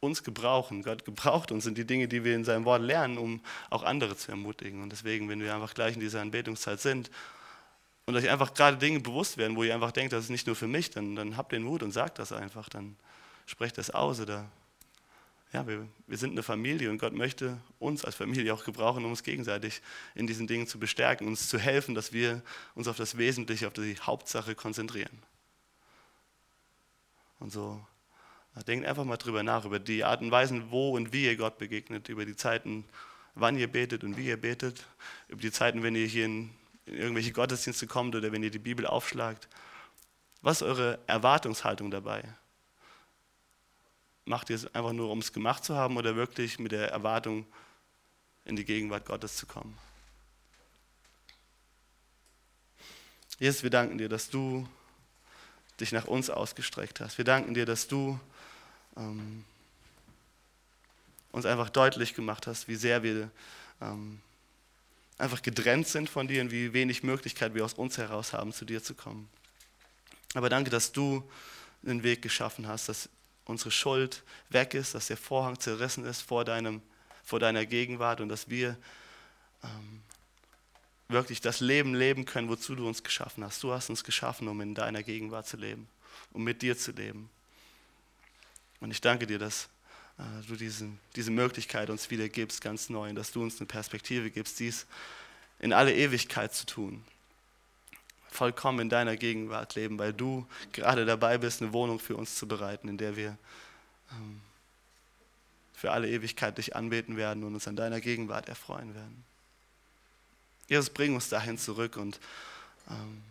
uns 0.00 0.24
gebrauchen. 0.24 0.82
Gott 0.82 1.04
gebraucht 1.04 1.52
uns 1.52 1.66
in 1.66 1.74
die 1.74 1.84
Dinge, 1.84 2.08
die 2.08 2.24
wir 2.24 2.34
in 2.34 2.44
seinem 2.44 2.64
Wort 2.64 2.80
lernen, 2.80 3.18
um 3.18 3.42
auch 3.68 3.82
andere 3.82 4.16
zu 4.16 4.30
ermutigen. 4.30 4.82
Und 4.82 4.88
deswegen, 4.88 5.28
wenn 5.28 5.40
wir 5.40 5.54
einfach 5.54 5.74
gleich 5.74 5.96
in 5.96 6.00
dieser 6.00 6.22
Anbetungszeit 6.22 6.80
sind, 6.80 7.10
und 8.08 8.16
euch 8.16 8.30
einfach 8.30 8.54
gerade 8.54 8.78
Dinge 8.78 9.00
bewusst 9.00 9.36
werden, 9.36 9.54
wo 9.54 9.64
ihr 9.64 9.74
einfach 9.74 9.92
denkt, 9.92 10.14
das 10.14 10.24
ist 10.24 10.30
nicht 10.30 10.46
nur 10.46 10.56
für 10.56 10.66
mich, 10.66 10.88
dann, 10.88 11.14
dann 11.14 11.36
habt 11.36 11.52
den 11.52 11.62
Mut 11.62 11.82
und 11.82 11.92
sagt 11.92 12.18
das 12.18 12.32
einfach, 12.32 12.70
dann 12.70 12.96
sprecht 13.44 13.76
das 13.76 13.90
aus 13.90 14.18
oder 14.18 14.50
ja, 15.52 15.66
wir, 15.66 15.86
wir 16.06 16.16
sind 16.16 16.30
eine 16.30 16.42
Familie 16.42 16.90
und 16.90 16.96
Gott 16.96 17.12
möchte 17.12 17.58
uns 17.78 18.06
als 18.06 18.14
Familie 18.14 18.54
auch 18.54 18.64
gebrauchen, 18.64 19.04
um 19.04 19.10
uns 19.10 19.22
gegenseitig 19.22 19.82
in 20.14 20.26
diesen 20.26 20.46
Dingen 20.46 20.66
zu 20.66 20.78
bestärken, 20.78 21.26
uns 21.26 21.50
zu 21.50 21.58
helfen, 21.58 21.94
dass 21.94 22.14
wir 22.14 22.40
uns 22.74 22.88
auf 22.88 22.96
das 22.96 23.18
Wesentliche, 23.18 23.66
auf 23.66 23.74
die 23.74 23.98
Hauptsache 24.00 24.54
konzentrieren. 24.54 25.22
Und 27.40 27.52
so 27.52 27.78
denkt 28.66 28.86
einfach 28.86 29.04
mal 29.04 29.18
drüber 29.18 29.42
nach, 29.42 29.66
über 29.66 29.78
die 29.78 30.02
Art 30.02 30.22
und 30.22 30.30
Weisen, 30.30 30.70
wo 30.70 30.96
und 30.96 31.12
wie 31.12 31.26
ihr 31.26 31.36
Gott 31.36 31.58
begegnet, 31.58 32.08
über 32.08 32.24
die 32.24 32.36
Zeiten, 32.36 32.86
wann 33.34 33.58
ihr 33.58 33.68
betet 33.68 34.02
und 34.02 34.16
wie 34.16 34.28
ihr 34.28 34.38
betet, 34.38 34.86
über 35.28 35.42
die 35.42 35.52
Zeiten, 35.52 35.82
wenn 35.82 35.94
ihr 35.94 36.06
hier 36.06 36.24
in 36.24 36.50
in 36.88 36.94
irgendwelche 36.94 37.32
Gottesdienste 37.32 37.86
kommt 37.86 38.14
oder 38.14 38.32
wenn 38.32 38.42
ihr 38.42 38.50
die 38.50 38.58
Bibel 38.58 38.86
aufschlagt. 38.86 39.48
Was 40.40 40.58
ist 40.58 40.62
eure 40.62 40.98
Erwartungshaltung 41.06 41.90
dabei? 41.90 42.22
Macht 44.24 44.50
ihr 44.50 44.56
es 44.56 44.74
einfach 44.74 44.92
nur, 44.92 45.10
um 45.10 45.18
es 45.18 45.32
gemacht 45.32 45.64
zu 45.64 45.74
haben 45.74 45.96
oder 45.96 46.16
wirklich 46.16 46.58
mit 46.58 46.72
der 46.72 46.90
Erwartung, 46.90 47.46
in 48.44 48.56
die 48.56 48.64
Gegenwart 48.64 49.04
Gottes 49.04 49.36
zu 49.36 49.46
kommen? 49.46 49.76
Jesus, 53.38 53.62
wir 53.62 53.70
danken 53.70 53.98
dir, 53.98 54.08
dass 54.08 54.30
du 54.30 54.66
dich 55.80 55.92
nach 55.92 56.06
uns 56.06 56.28
ausgestreckt 56.28 57.00
hast. 57.00 57.18
Wir 57.18 57.24
danken 57.24 57.54
dir, 57.54 57.66
dass 57.66 57.86
du 57.86 58.18
ähm, 58.96 59.44
uns 61.30 61.46
einfach 61.46 61.70
deutlich 61.70 62.14
gemacht 62.14 62.46
hast, 62.46 62.68
wie 62.68 62.74
sehr 62.74 63.02
wir 63.02 63.30
ähm, 63.80 64.20
einfach 65.18 65.42
getrennt 65.42 65.88
sind 65.88 66.08
von 66.08 66.28
dir 66.28 66.40
und 66.40 66.52
wie 66.52 66.72
wenig 66.72 67.02
Möglichkeit 67.02 67.54
wir 67.54 67.64
aus 67.64 67.74
uns 67.74 67.98
heraus 67.98 68.32
haben, 68.32 68.52
zu 68.52 68.64
dir 68.64 68.82
zu 68.82 68.94
kommen. 68.94 69.28
Aber 70.34 70.48
danke, 70.48 70.70
dass 70.70 70.92
du 70.92 71.28
einen 71.84 72.02
Weg 72.02 72.22
geschaffen 72.22 72.66
hast, 72.66 72.88
dass 72.88 73.08
unsere 73.44 73.70
Schuld 73.70 74.22
weg 74.50 74.74
ist, 74.74 74.94
dass 74.94 75.08
der 75.08 75.16
Vorhang 75.16 75.58
zerrissen 75.58 76.04
ist 76.04 76.22
vor, 76.22 76.44
deinem, 76.44 76.82
vor 77.24 77.40
deiner 77.40 77.66
Gegenwart 77.66 78.20
und 78.20 78.28
dass 78.28 78.48
wir 78.48 78.76
ähm, 79.64 80.02
wirklich 81.08 81.40
das 81.40 81.60
Leben 81.60 81.94
leben 81.94 82.24
können, 82.24 82.48
wozu 82.48 82.74
du 82.74 82.86
uns 82.86 83.02
geschaffen 83.02 83.42
hast. 83.42 83.62
Du 83.62 83.72
hast 83.72 83.88
uns 83.90 84.04
geschaffen, 84.04 84.46
um 84.48 84.60
in 84.60 84.74
deiner 84.74 85.02
Gegenwart 85.02 85.46
zu 85.46 85.56
leben, 85.56 85.88
um 86.32 86.44
mit 86.44 86.62
dir 86.62 86.76
zu 86.76 86.92
leben. 86.92 87.30
Und 88.80 88.90
ich 88.90 89.00
danke 89.00 89.26
dir, 89.26 89.38
dass 89.38 89.68
du 90.48 90.56
diesen, 90.56 90.98
diese 91.16 91.30
Möglichkeit 91.30 91.90
uns 91.90 92.10
wieder 92.10 92.28
gibst, 92.28 92.60
ganz 92.60 92.88
neu, 92.88 93.08
und 93.10 93.14
dass 93.14 93.30
du 93.30 93.42
uns 93.42 93.58
eine 93.58 93.66
Perspektive 93.66 94.30
gibst, 94.30 94.58
dies 94.58 94.86
in 95.60 95.72
alle 95.72 95.94
Ewigkeit 95.94 96.54
zu 96.54 96.66
tun. 96.66 97.04
Vollkommen 98.30 98.80
in 98.80 98.88
deiner 98.88 99.16
Gegenwart 99.16 99.74
leben, 99.74 99.98
weil 99.98 100.12
du 100.12 100.46
gerade 100.72 101.06
dabei 101.06 101.38
bist, 101.38 101.62
eine 101.62 101.72
Wohnung 101.72 101.98
für 101.98 102.16
uns 102.16 102.36
zu 102.36 102.46
bereiten, 102.46 102.88
in 102.88 102.98
der 102.98 103.16
wir 103.16 103.38
ähm, 104.12 104.40
für 105.74 105.92
alle 105.92 106.08
Ewigkeit 106.08 106.58
dich 106.58 106.74
anbeten 106.74 107.16
werden 107.16 107.44
und 107.44 107.54
uns 107.54 107.68
an 107.68 107.76
deiner 107.76 108.00
Gegenwart 108.00 108.48
erfreuen 108.48 108.94
werden. 108.94 109.24
Jesus, 110.68 110.90
bring 110.90 111.14
uns 111.14 111.28
dahin 111.28 111.56
zurück 111.56 111.96
und 111.96 112.20
ähm, 112.90 113.22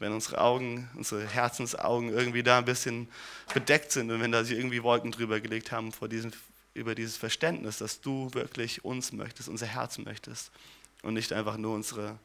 wenn 0.00 0.12
unsere 0.12 0.40
Augen, 0.40 0.88
unsere 0.96 1.26
Herzensaugen 1.28 2.08
irgendwie 2.08 2.42
da 2.42 2.58
ein 2.58 2.64
bisschen 2.64 3.08
bedeckt 3.54 3.92
sind 3.92 4.10
und 4.10 4.20
wenn 4.20 4.32
da 4.32 4.42
sich 4.42 4.56
irgendwie 4.58 4.82
Wolken 4.82 5.12
drüber 5.12 5.40
gelegt 5.40 5.70
haben 5.70 5.92
vor 5.92 6.08
diesem, 6.08 6.32
über 6.74 6.94
dieses 6.94 7.18
Verständnis, 7.18 7.78
dass 7.78 8.00
du 8.00 8.32
wirklich 8.32 8.84
uns 8.84 9.12
möchtest, 9.12 9.48
unser 9.48 9.66
Herz 9.66 9.98
möchtest 9.98 10.50
und 11.02 11.14
nicht 11.14 11.32
einfach 11.34 11.58
nur 11.58 11.74
unsere, 11.74 12.18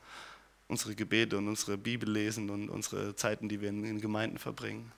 unsere 0.69 0.95
Gebete 0.95 1.37
und 1.37 1.49
unsere 1.49 1.77
Bibel 1.77 2.09
lesen 2.09 2.49
und 2.49 2.69
unsere 2.69 3.15
Zeiten, 3.17 3.49
die 3.49 3.59
wir 3.59 3.69
in, 3.69 3.83
in 3.83 3.99
Gemeinden 3.99 4.37
verbringen. 4.37 4.91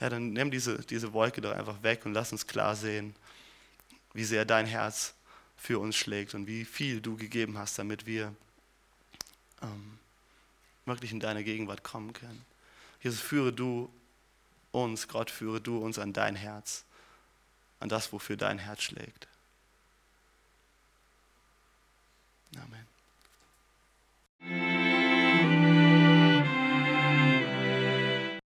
Ja, 0.00 0.10
dann 0.10 0.34
nimm 0.34 0.50
diese, 0.50 0.78
diese 0.82 1.14
Wolke 1.14 1.40
doch 1.40 1.52
einfach 1.52 1.82
weg 1.82 2.04
und 2.04 2.12
lass 2.12 2.30
uns 2.30 2.46
klar 2.46 2.76
sehen, 2.76 3.16
wie 4.12 4.24
sehr 4.24 4.44
dein 4.44 4.66
Herz 4.66 5.14
für 5.56 5.78
uns 5.78 5.96
schlägt 5.96 6.34
und 6.34 6.46
wie 6.46 6.66
viel 6.66 7.00
du 7.00 7.16
gegeben 7.16 7.56
hast, 7.56 7.78
damit 7.78 8.04
wir 8.04 8.34
ähm, 9.62 9.98
wirklich 10.86 11.12
in 11.12 11.20
deine 11.20 11.44
Gegenwart 11.44 11.82
kommen 11.82 12.12
können. 12.12 12.44
Jesus, 13.02 13.20
führe 13.20 13.52
du 13.52 13.90
uns, 14.72 15.08
Gott, 15.08 15.30
führe 15.30 15.60
du 15.60 15.78
uns 15.78 15.98
an 15.98 16.12
dein 16.12 16.36
Herz, 16.36 16.84
an 17.80 17.88
das, 17.88 18.12
wofür 18.12 18.36
dein 18.36 18.58
Herz 18.58 18.82
schlägt. 18.82 19.28
Amen. 22.56 22.86